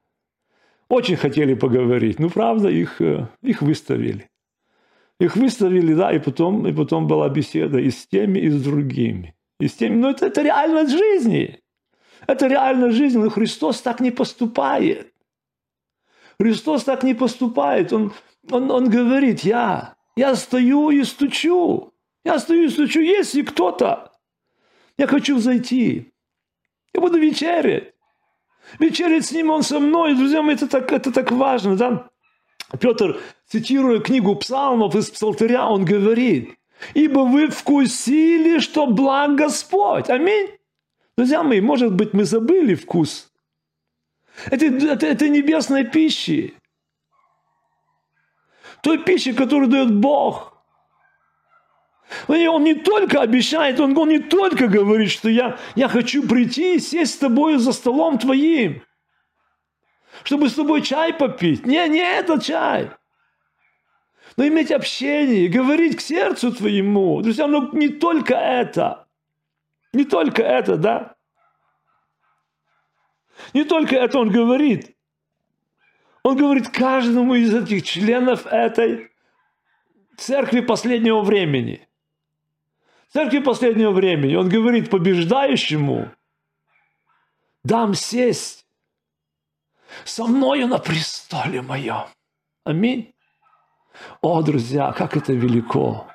Очень 0.88 1.16
хотели 1.16 1.54
поговорить. 1.54 2.20
Ну, 2.20 2.30
правда, 2.30 2.68
их, 2.68 3.00
э, 3.00 3.26
их 3.42 3.60
выставили. 3.62 4.30
Их 5.18 5.34
выставили, 5.34 5.94
да, 5.94 6.12
и 6.12 6.20
потом, 6.20 6.68
и 6.68 6.72
потом 6.72 7.08
была 7.08 7.28
беседа 7.28 7.78
и 7.78 7.90
с 7.90 8.06
теми, 8.06 8.38
и 8.38 8.48
с 8.48 8.62
другими. 8.62 9.34
И 9.58 9.66
с 9.66 9.74
теми. 9.74 9.96
Но 9.96 10.10
это, 10.10 10.26
это 10.26 10.42
реальность 10.42 10.92
жизни. 10.92 11.58
Это 12.28 12.46
реальность 12.46 12.96
жизни, 12.96 13.18
но 13.18 13.30
Христос 13.30 13.80
так 13.80 14.00
не 14.00 14.12
поступает. 14.12 15.13
Христос 16.38 16.84
так 16.84 17.02
не 17.02 17.14
поступает. 17.14 17.92
Он, 17.92 18.12
он, 18.50 18.70
он 18.70 18.88
говорит, 18.88 19.40
я, 19.40 19.94
я 20.16 20.34
стою 20.34 20.90
и 20.90 21.04
стучу. 21.04 21.92
Я 22.24 22.38
стою 22.38 22.64
и 22.64 22.68
стучу, 22.68 23.00
если 23.00 23.42
кто-то, 23.42 24.12
я 24.96 25.06
хочу 25.06 25.38
зайти. 25.38 26.12
Я 26.94 27.00
буду 27.00 27.18
вечерять. 27.18 27.92
Вечерять 28.78 29.26
с 29.26 29.32
ним, 29.32 29.50
он 29.50 29.62
со 29.62 29.78
мной. 29.78 30.14
Друзья 30.14 30.40
мои, 30.40 30.54
это 30.54 30.66
так, 30.66 30.90
это 30.92 31.12
так 31.12 31.30
важно. 31.32 31.76
Да? 31.76 32.08
Петр, 32.80 33.20
цитируя 33.46 34.00
книгу 34.00 34.34
псалмов 34.36 34.94
из 34.94 35.10
псалтыря, 35.10 35.68
он 35.68 35.84
говорит, 35.84 36.54
«Ибо 36.94 37.20
вы 37.20 37.48
вкусили, 37.48 38.58
что 38.58 38.86
благ 38.86 39.34
Господь». 39.36 40.08
Аминь. 40.08 40.48
Друзья 41.16 41.42
мои, 41.42 41.60
может 41.60 41.94
быть, 41.94 42.14
мы 42.14 42.24
забыли 42.24 42.74
вкус. 42.74 43.30
Это, 44.50 44.66
это, 44.66 45.06
это 45.06 45.28
небесной 45.28 45.84
пищи. 45.84 46.54
Той 48.82 48.98
пищи, 49.02 49.32
которую 49.32 49.68
дает 49.68 49.94
Бог. 49.94 50.54
Он 52.28 52.64
не 52.64 52.74
только 52.74 53.22
обещает, 53.22 53.80
он, 53.80 53.96
он 53.96 54.08
не 54.08 54.18
только 54.18 54.68
говорит, 54.68 55.10
что 55.10 55.28
я, 55.28 55.58
я 55.74 55.88
хочу 55.88 56.26
прийти 56.26 56.76
и 56.76 56.80
сесть 56.80 57.14
с 57.14 57.18
тобой 57.18 57.56
за 57.56 57.72
столом 57.72 58.18
твоим, 58.18 58.82
чтобы 60.22 60.48
с 60.48 60.54
тобой 60.54 60.82
чай 60.82 61.14
попить. 61.14 61.66
Не, 61.66 61.88
не 61.88 62.00
этот 62.00 62.44
чай. 62.44 62.90
Но 64.36 64.46
иметь 64.46 64.70
общение, 64.70 65.48
говорить 65.48 65.96
к 65.96 66.00
сердцу 66.00 66.52
твоему. 66.52 67.22
Друзья, 67.22 67.46
но 67.46 67.70
не 67.72 67.88
только 67.88 68.34
это. 68.34 69.06
Не 69.92 70.04
только 70.04 70.42
это, 70.42 70.76
да? 70.76 71.13
Не 73.52 73.64
только 73.64 73.96
это 73.96 74.18
он 74.18 74.30
говорит. 74.30 74.96
Он 76.22 76.36
говорит 76.36 76.68
каждому 76.68 77.34
из 77.34 77.54
этих 77.54 77.84
членов 77.84 78.46
этой 78.46 79.10
церкви 80.16 80.60
последнего 80.60 81.22
времени– 81.22 81.86
церкви 83.14 83.38
последнего 83.38 83.92
времени, 83.92 84.34
он 84.34 84.48
говорит 84.48 84.90
побеждающему, 84.90 86.10
дам 87.62 87.94
сесть 87.94 88.66
со 90.04 90.26
мною 90.26 90.66
на 90.66 90.78
престоле 90.78 91.62
моем. 91.62 92.06
Аминь. 92.64 93.14
О, 94.20 94.42
друзья, 94.42 94.92
как 94.92 95.16
это 95.16 95.32
велико. 95.32 96.08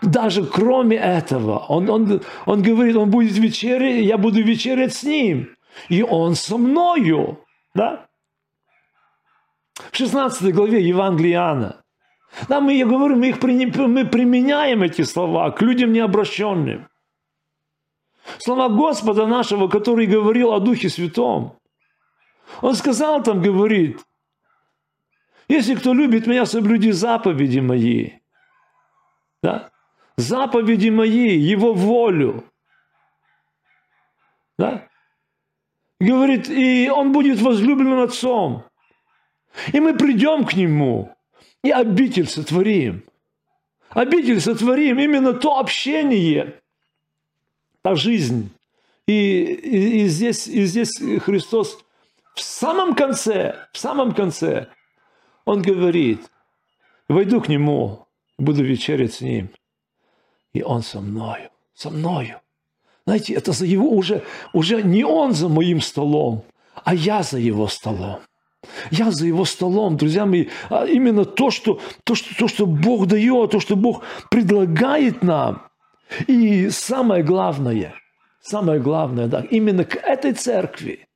Даже 0.00 0.46
кроме 0.46 0.96
этого, 0.96 1.58
он, 1.58 1.90
он, 1.90 2.22
он 2.46 2.62
говорит, 2.62 2.96
он 2.96 3.10
будет 3.10 3.36
вечерять, 3.36 4.06
я 4.06 4.16
буду 4.16 4.42
вечерять 4.42 4.94
с 4.94 5.02
ним. 5.02 5.54
И 5.88 6.02
он 6.02 6.34
со 6.34 6.58
мною. 6.58 7.44
Да? 7.74 8.06
В 9.90 9.96
16 9.96 10.54
главе 10.54 10.80
Евангелия 10.82 11.82
да, 12.48 12.60
мы, 12.60 12.74
я 12.74 12.86
говорю, 12.86 13.16
мы 13.16 13.28
их 13.28 13.42
мы 13.42 14.04
применяем 14.04 14.82
эти 14.82 15.02
слова 15.02 15.50
к 15.50 15.62
людям 15.62 15.92
необращенным. 15.92 16.88
Слова 18.38 18.68
Господа 18.68 19.26
нашего, 19.26 19.68
который 19.68 20.06
говорил 20.06 20.52
о 20.52 20.60
Духе 20.60 20.90
Святом. 20.90 21.58
Он 22.60 22.74
сказал 22.74 23.22
там, 23.22 23.40
говорит, 23.40 24.00
если 25.48 25.74
кто 25.74 25.94
любит 25.94 26.26
меня, 26.26 26.44
соблюди 26.44 26.90
заповеди 26.90 27.60
мои. 27.60 28.10
Да? 29.42 29.70
Заповеди 30.16 30.90
мои, 30.90 31.38
его 31.38 31.72
волю. 31.72 32.44
Да? 34.58 34.88
Говорит, 35.98 36.48
и 36.48 36.90
он 36.90 37.12
будет 37.12 37.40
возлюблен 37.40 38.00
отцом. 38.00 38.64
И 39.72 39.80
мы 39.80 39.96
придем 39.96 40.44
к 40.44 40.54
нему 40.54 41.16
и 41.62 41.70
обитель 41.70 42.28
сотворим. 42.28 43.02
Обитель 43.90 44.40
сотворим, 44.40 44.98
именно 44.98 45.32
то 45.32 45.58
общение, 45.58 46.60
та 47.82 47.94
жизнь. 47.94 48.50
И, 49.06 49.12
и, 49.12 50.02
и, 50.02 50.06
здесь, 50.08 50.48
и 50.48 50.64
здесь 50.64 50.98
Христос 51.22 51.78
в 52.34 52.42
самом 52.42 52.94
конце, 52.94 53.66
в 53.72 53.78
самом 53.78 54.12
конце, 54.12 54.68
Он 55.44 55.62
говорит, 55.62 56.20
войду 57.08 57.40
к 57.40 57.48
Нему, 57.48 58.06
буду 58.36 58.62
вечерять 58.62 59.14
с 59.14 59.20
Ним, 59.20 59.50
и 60.52 60.62
Он 60.62 60.82
со 60.82 61.00
мною, 61.00 61.50
со 61.72 61.88
мною. 61.88 62.40
Знаете, 63.06 63.34
это 63.34 63.52
за 63.52 63.66
его 63.66 63.88
уже, 63.88 64.22
уже 64.52 64.82
не 64.82 65.04
Он 65.04 65.32
за 65.32 65.48
моим 65.48 65.80
столом, 65.80 66.44
а 66.84 66.94
я 66.94 67.22
за 67.22 67.38
Его 67.38 67.68
столом. 67.68 68.18
Я 68.90 69.12
за 69.12 69.26
его 69.26 69.44
столом, 69.44 69.96
друзья 69.96 70.26
мои, 70.26 70.48
а 70.70 70.86
именно 70.86 71.24
то 71.24 71.50
что, 71.52 71.80
то, 72.02 72.16
что, 72.16 72.34
то, 72.36 72.48
что 72.48 72.66
Бог 72.66 73.06
дает, 73.06 73.52
то, 73.52 73.60
что 73.60 73.76
Бог 73.76 74.02
предлагает 74.28 75.22
нам. 75.22 75.68
И 76.26 76.68
самое 76.70 77.22
главное, 77.22 77.94
самое 78.40 78.80
главное, 78.80 79.28
да, 79.28 79.44
именно 79.50 79.84
к 79.84 79.94
этой 79.94 80.32
церкви 80.32 81.06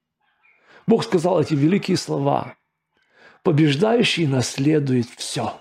Бог 0.86 1.04
сказал 1.04 1.40
эти 1.40 1.54
великие 1.54 1.96
слова. 1.96 2.56
Побеждающий 3.42 4.26
наследует 4.26 5.06
все. 5.16 5.60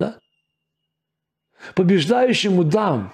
Да? 0.00 0.18
Побеждающему 1.74 2.64
дам 2.64 3.12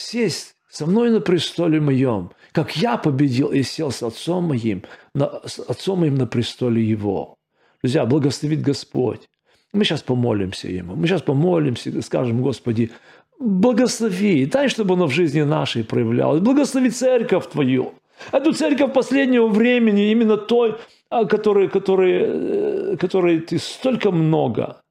сесть 0.00 0.54
со 0.68 0.86
мной 0.86 1.10
на 1.10 1.20
престоле 1.20 1.80
моем, 1.80 2.30
как 2.52 2.76
я 2.76 2.96
победил 2.96 3.48
и 3.48 3.62
сел 3.62 3.90
с 3.90 4.02
отцом 4.02 4.44
моим, 4.44 4.82
на, 5.14 5.40
с 5.46 5.58
отцом 5.58 6.00
моим 6.00 6.14
на 6.14 6.26
престоле 6.26 6.82
его. 6.82 7.36
Друзья, 7.82 8.06
благословит 8.06 8.62
Господь. 8.62 9.28
Мы 9.72 9.84
сейчас 9.84 10.02
помолимся 10.02 10.68
Ему. 10.68 10.96
Мы 10.96 11.06
сейчас 11.06 11.22
помолимся 11.22 12.02
скажем, 12.02 12.42
Господи, 12.42 12.90
благослови, 13.38 14.46
дай, 14.46 14.68
чтобы 14.68 14.94
оно 14.94 15.06
в 15.06 15.12
жизни 15.12 15.42
нашей 15.42 15.84
проявлялось. 15.84 16.40
Благослови 16.40 16.90
церковь 16.90 17.48
Твою. 17.48 17.94
Эту 18.32 18.52
церковь 18.52 18.92
последнего 18.92 19.46
времени, 19.46 20.10
именно 20.10 20.36
той, 20.36 20.76
которой, 21.08 21.68
которой, 21.68 22.92
э, 22.92 22.96
которой 22.96 23.40
Ты 23.40 23.58
столько 23.58 24.10
много, 24.10 24.82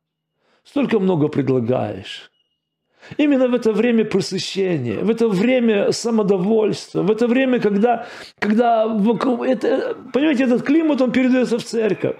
столько 0.63 0.99
много 0.99 1.27
предлагаешь. 1.27 2.31
Именно 3.17 3.47
в 3.47 3.55
это 3.55 3.71
время 3.71 4.05
просыщения, 4.05 4.99
в 4.99 5.09
это 5.09 5.27
время 5.27 5.91
самодовольства, 5.91 7.01
в 7.01 7.11
это 7.11 7.27
время, 7.27 7.59
когда, 7.59 8.07
когда 8.39 8.87
вокруг, 8.87 9.43
это, 9.45 9.95
понимаете, 10.13 10.43
этот 10.43 10.63
климат, 10.63 11.01
он 11.01 11.11
передается 11.11 11.57
в 11.57 11.63
церковь. 11.63 12.17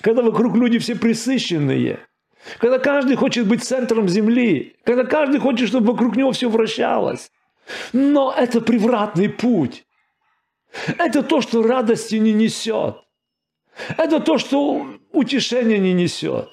Когда 0.00 0.22
вокруг 0.22 0.56
люди 0.56 0.78
все 0.78 0.94
присыщенные, 0.94 1.98
когда 2.58 2.78
каждый 2.78 3.16
хочет 3.16 3.46
быть 3.48 3.64
центром 3.64 4.08
земли, 4.08 4.76
когда 4.84 5.04
каждый 5.04 5.40
хочет, 5.40 5.68
чтобы 5.68 5.92
вокруг 5.92 6.16
него 6.16 6.32
все 6.32 6.48
вращалось. 6.48 7.30
Но 7.92 8.32
это 8.36 8.60
превратный 8.60 9.28
путь. 9.28 9.84
Это 10.98 11.22
то, 11.22 11.40
что 11.40 11.62
радости 11.62 12.16
не 12.16 12.32
несет. 12.32 12.96
Это 13.96 14.20
то, 14.20 14.38
что 14.38 14.86
утешения 15.12 15.78
не 15.78 15.92
несет. 15.92 16.48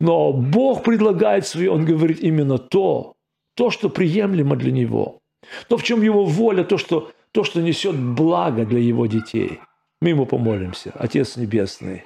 Но 0.00 0.32
Бог 0.32 0.82
предлагает 0.82 1.46
свое, 1.46 1.70
Он 1.70 1.84
говорит 1.84 2.20
именно 2.20 2.58
то, 2.58 3.14
то, 3.54 3.70
что 3.70 3.90
приемлемо 3.90 4.56
для 4.56 4.72
Него. 4.72 5.20
То, 5.68 5.76
в 5.76 5.82
чем 5.82 6.02
Его 6.02 6.24
воля, 6.24 6.64
то, 6.64 6.78
что, 6.78 7.12
то, 7.32 7.44
что 7.44 7.60
несет 7.60 7.96
благо 7.96 8.64
для 8.64 8.80
Его 8.80 9.06
детей. 9.06 9.60
Мы 10.00 10.10
Ему 10.10 10.24
помолимся. 10.24 10.92
Отец 10.94 11.36
Небесный, 11.36 12.04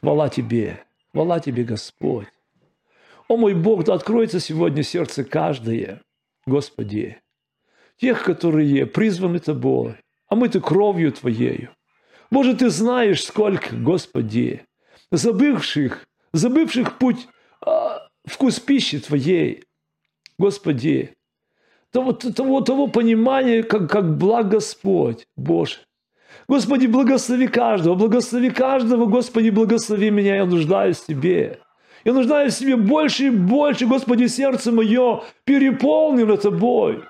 хвала 0.00 0.28
Тебе, 0.28 0.80
хвала 1.12 1.40
Тебе, 1.40 1.64
Господь. 1.64 2.28
О 3.28 3.36
мой 3.36 3.54
Бог, 3.54 3.84
да 3.84 3.94
откроется 3.94 4.38
сегодня 4.38 4.84
сердце 4.84 5.24
каждое, 5.24 6.02
Господи, 6.46 7.18
тех, 7.96 8.22
которые 8.22 8.86
призваны 8.86 9.40
Тобой, 9.40 9.96
а 10.28 10.36
мы-то 10.36 10.60
кровью 10.60 11.12
Твоею. 11.12 11.70
Боже, 12.30 12.54
Ты 12.54 12.70
знаешь, 12.70 13.24
сколько, 13.24 13.74
Господи, 13.74 14.62
забывших 15.10 16.06
забывших 16.32 16.98
путь, 16.98 17.28
а, 17.60 18.08
вкус 18.24 18.60
пищи 18.60 18.98
Твоей. 18.98 19.64
Господи, 20.38 21.14
того, 21.92 22.12
того, 22.12 22.60
того 22.60 22.86
понимания, 22.86 23.62
как, 23.62 23.90
как 23.90 24.16
благ 24.16 24.48
Господь, 24.48 25.26
Боже. 25.36 25.78
Господи, 26.48 26.86
благослови 26.86 27.48
каждого, 27.48 27.94
благослови 27.94 28.50
каждого, 28.50 29.06
Господи, 29.06 29.50
благослови 29.50 30.10
меня, 30.10 30.36
я 30.36 30.46
нуждаюсь 30.46 30.98
в 30.98 31.06
Тебе. 31.06 31.58
Я 32.04 32.12
нуждаюсь 32.12 32.54
в 32.54 32.58
Тебе 32.58 32.76
больше 32.76 33.26
и 33.26 33.30
больше, 33.30 33.86
Господи, 33.86 34.26
сердце 34.26 34.72
мое 34.72 35.22
переполнено 35.44 36.36
Тобой. 36.36 37.04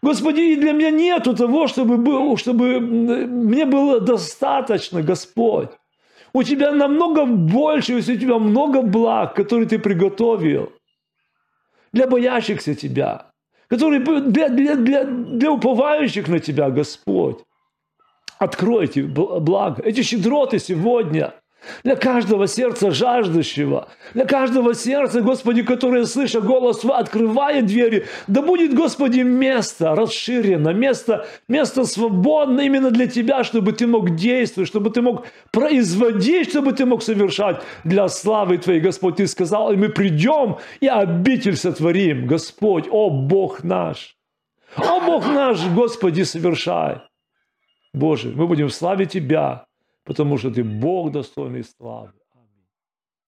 Господи, 0.00 0.40
и 0.52 0.56
для 0.56 0.72
меня 0.72 0.90
нету 0.90 1.34
того, 1.34 1.66
чтобы, 1.66 1.96
был, 1.96 2.36
чтобы 2.36 2.78
мне 2.80 3.64
было 3.64 4.00
достаточно, 4.00 5.02
Господь. 5.02 5.70
У 6.32 6.42
Тебя 6.42 6.72
намного 6.72 7.24
больше, 7.26 7.94
у 7.94 8.00
Тебя 8.00 8.38
много 8.38 8.82
благ, 8.82 9.34
которые 9.34 9.68
Ты 9.68 9.78
приготовил 9.78 10.72
для 11.92 12.06
боящихся 12.06 12.74
Тебя, 12.74 13.30
которые 13.68 14.00
для, 14.00 14.48
для, 14.48 14.74
для, 14.76 15.04
для 15.04 15.50
уповающих 15.50 16.28
на 16.28 16.38
Тебя, 16.38 16.70
Господь. 16.70 17.38
Откройте 18.38 19.02
благо, 19.02 19.82
эти 19.82 20.02
щедроты 20.02 20.58
сегодня– 20.58 21.34
для 21.84 21.96
каждого 21.96 22.46
сердца 22.46 22.90
жаждущего, 22.90 23.88
для 24.14 24.24
каждого 24.24 24.74
сердца, 24.74 25.20
Господи, 25.20 25.62
которое, 25.62 26.04
слыша 26.04 26.40
голос, 26.40 26.84
открывает 26.84 27.66
двери, 27.66 28.06
да 28.26 28.42
будет, 28.42 28.74
Господи, 28.74 29.20
место 29.20 29.94
расширено, 29.94 30.70
место, 30.70 31.26
место 31.48 31.84
свободно 31.84 32.60
именно 32.60 32.90
для 32.90 33.06
Тебя, 33.06 33.44
чтобы 33.44 33.72
Ты 33.72 33.86
мог 33.86 34.16
действовать, 34.16 34.68
чтобы 34.68 34.90
Ты 34.90 35.02
мог 35.02 35.26
производить, 35.50 36.50
чтобы 36.50 36.72
Ты 36.72 36.86
мог 36.86 37.02
совершать 37.02 37.62
для 37.84 38.08
славы 38.08 38.58
Твоей, 38.58 38.80
Господь. 38.80 39.16
Ты 39.16 39.26
сказал, 39.26 39.72
и 39.72 39.76
мы 39.76 39.88
придем 39.88 40.56
и 40.80 40.86
обитель 40.86 41.56
сотворим, 41.56 42.26
Господь, 42.26 42.86
о 42.90 43.10
Бог 43.10 43.64
наш. 43.64 44.16
О 44.76 45.00
Бог 45.00 45.26
наш, 45.26 45.66
Господи, 45.68 46.22
совершай. 46.22 47.00
Боже, 47.94 48.32
мы 48.34 48.46
будем 48.46 48.68
славить 48.68 49.12
Тебя, 49.12 49.64
потому 50.08 50.38
что 50.38 50.50
Ты 50.50 50.64
Бог 50.64 51.12
достойный 51.12 51.62
славы. 51.62 52.12